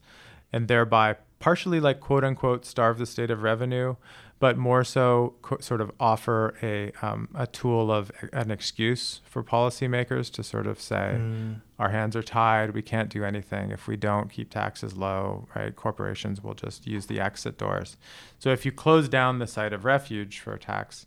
and 0.52 0.68
thereby 0.68 1.16
partially 1.38 1.80
like 1.80 2.00
quote 2.00 2.24
unquote 2.24 2.64
starve 2.64 2.98
the 2.98 3.06
state 3.06 3.30
of 3.30 3.42
revenue, 3.42 3.96
but 4.38 4.56
more 4.58 4.84
so 4.84 5.34
co- 5.42 5.58
sort 5.58 5.80
of 5.80 5.90
offer 5.98 6.54
a 6.62 6.92
um, 7.02 7.28
a 7.34 7.46
tool 7.46 7.90
of 7.90 8.10
an 8.32 8.50
excuse 8.50 9.20
for 9.24 9.42
policymakers 9.42 10.30
to 10.32 10.42
sort 10.42 10.66
of 10.66 10.80
say 10.80 11.16
Mm. 11.18 11.60
our 11.78 11.88
hands 11.90 12.14
are 12.14 12.22
tied. 12.22 12.70
We 12.74 12.82
can't 12.82 13.08
do 13.08 13.24
anything 13.24 13.70
if 13.70 13.86
we 13.88 13.96
don't 13.96 14.30
keep 14.30 14.50
taxes 14.50 14.96
low, 14.96 15.48
right? 15.56 15.74
Corporations 15.74 16.42
will 16.42 16.54
just 16.54 16.86
use 16.86 17.06
the 17.06 17.20
exit 17.20 17.56
doors. 17.58 17.96
So 18.38 18.50
if 18.50 18.64
you 18.66 18.72
close 18.72 19.08
down 19.08 19.38
the 19.38 19.46
site 19.46 19.72
of 19.72 19.84
refuge 19.84 20.38
for 20.40 20.56
tax 20.58 21.06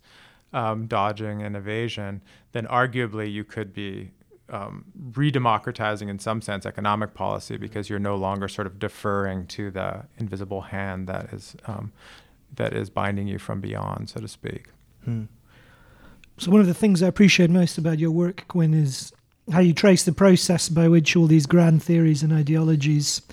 um, 0.52 0.86
dodging 0.88 1.42
and 1.42 1.56
evasion, 1.56 2.22
then 2.52 2.66
arguably 2.68 3.32
you 3.32 3.44
could 3.44 3.74
be 3.74 4.12
um, 4.54 4.86
re-democratizing 5.16 6.10
in 6.10 6.20
some 6.20 6.40
sense 6.40 6.66
economic 6.66 7.16
policy 7.16 7.58
because 7.58 7.90
you're 7.90 7.98
no 7.98 8.16
longer 8.16 8.48
sort 8.48 8.68
of 8.68 8.78
deferring 8.78 9.48
to 9.48 9.72
the 9.72 10.04
invisible 10.20 10.62
hand 10.62 11.08
that 11.08 11.34
is 11.34 11.56
um, 11.66 11.92
that 12.56 12.72
is 12.72 12.92
binding 12.92 13.28
you 13.28 13.40
from 13.40 13.60
beyond, 13.60 14.10
so 14.10 14.20
to 14.22 14.28
speak. 14.28 14.68
Mm. 15.08 15.28
So 16.38 16.52
one 16.52 16.62
of 16.62 16.68
the 16.68 16.74
things 16.76 17.02
I 17.02 17.08
appreciate 17.08 17.50
most 17.50 17.80
about 17.80 17.98
your 17.98 18.12
work, 18.12 18.46
Quinn, 18.48 18.76
is 18.76 19.12
how 19.52 19.60
you 19.60 19.74
trace 19.74 20.04
the 20.04 20.14
process 20.14 20.70
by 20.70 20.88
which 20.88 21.16
all 21.16 21.26
these 21.26 21.48
grand 21.48 21.82
theories 21.82 22.22
and 22.22 22.32
ideologies 22.32 23.24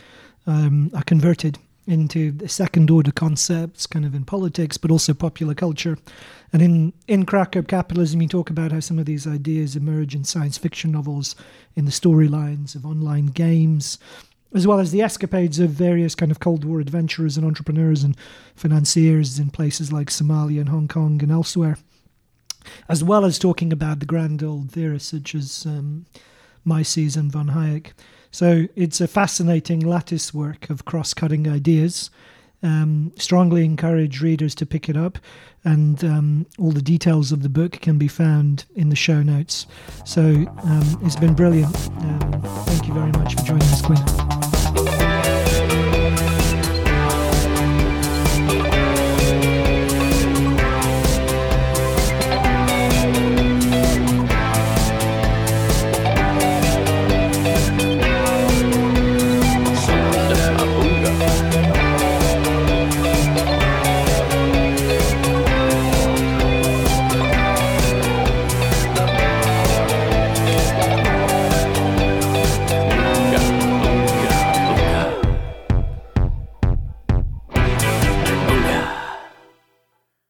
um, 0.47 0.91
are 0.95 1.03
converted 1.03 1.59
into 1.87 2.31
the 2.31 2.49
second 2.49 2.91
order 2.91 3.11
concepts, 3.11 3.87
kind 3.87 4.05
of 4.05 4.15
in 4.15 4.25
politics, 4.25 4.77
but 4.77 4.91
also 4.91 5.15
popular 5.15 5.55
culture. 5.55 5.99
And 6.53 6.63
in 6.63 6.93
in 7.09 7.27
Up 7.33 7.69
Capitalism, 7.69 8.23
you 8.23 8.29
talk 8.29 8.51
about 8.51 8.73
how 8.73 8.81
some 8.81 8.99
of 8.99 9.07
these 9.07 9.27
ideas 9.27 9.77
emerge 9.77 10.15
in 10.15 10.25
science 10.25 10.59
fiction 10.59 10.93
novels, 10.93 11.35
in 11.75 11.85
the 11.85 11.91
storylines 11.91 12.75
of 12.75 12.87
online 12.87 13.27
games, 13.27 13.99
as 14.55 14.67
well 14.67 14.79
as 14.79 14.91
the 14.91 15.03
escapades 15.03 15.59
of 15.59 15.71
various 15.71 16.15
kind 16.15 16.31
of 16.31 16.41
Cold 16.41 16.65
War 16.65 16.81
adventurers 16.81 17.37
and 17.37 17.47
entrepreneurs 17.47 18.03
and 18.03 18.17
financiers 18.55 19.39
in 19.39 19.51
places 19.51 19.93
like 19.93 20.09
Somalia 20.09 20.61
and 20.61 20.69
Hong 20.69 20.89
Kong 20.89 21.23
and 21.23 21.33
elsewhere 21.33 21.79
as 22.89 23.03
well 23.03 23.25
as 23.25 23.39
talking 23.39 23.73
about 23.73 24.01
the 24.01 24.07
grand 24.07 24.43
old 24.43 24.71
theorists 24.71 25.11
such 25.11 25.35
as 25.35 25.65
um, 25.67 26.07
Mises 26.65 27.17
and 27.17 27.31
von 27.33 27.49
Hayek. 27.49 27.93
So 28.31 28.67
it's 28.77 29.01
a 29.01 29.09
fascinating 29.09 29.81
lattice 29.81 30.33
work 30.33 30.71
of 30.71 30.85
cross-cutting 30.85 31.49
ideas. 31.49 32.11
Um, 32.63 33.13
strongly 33.17 33.65
encourage 33.65 34.21
readers 34.21 34.55
to 34.57 34.67
pick 34.67 34.89
it 34.89 34.97
up, 34.97 35.19
and 35.65 36.05
um, 36.05 36.47
all 36.59 36.73
the 36.73 36.83
details 36.83 37.33
of 37.33 37.43
the 37.43 37.49
book 37.49 37.81
can 37.81 37.97
be 37.97 38.09
found 38.09 38.67
in 38.75 38.91
the 38.91 38.97
show 38.97 39.23
notes. 39.23 39.67
So 40.05 40.23
um, 40.23 41.01
it's 41.03 41.17
been 41.17 41.35
brilliant. 41.35 41.75
Um, 42.01 42.43
thank 42.67 42.87
you 42.87 42.93
very 42.93 43.13
much 43.13 43.35
for 43.35 43.43
joining 43.45 43.69
us, 43.69 43.81
Quinn. 43.81 44.40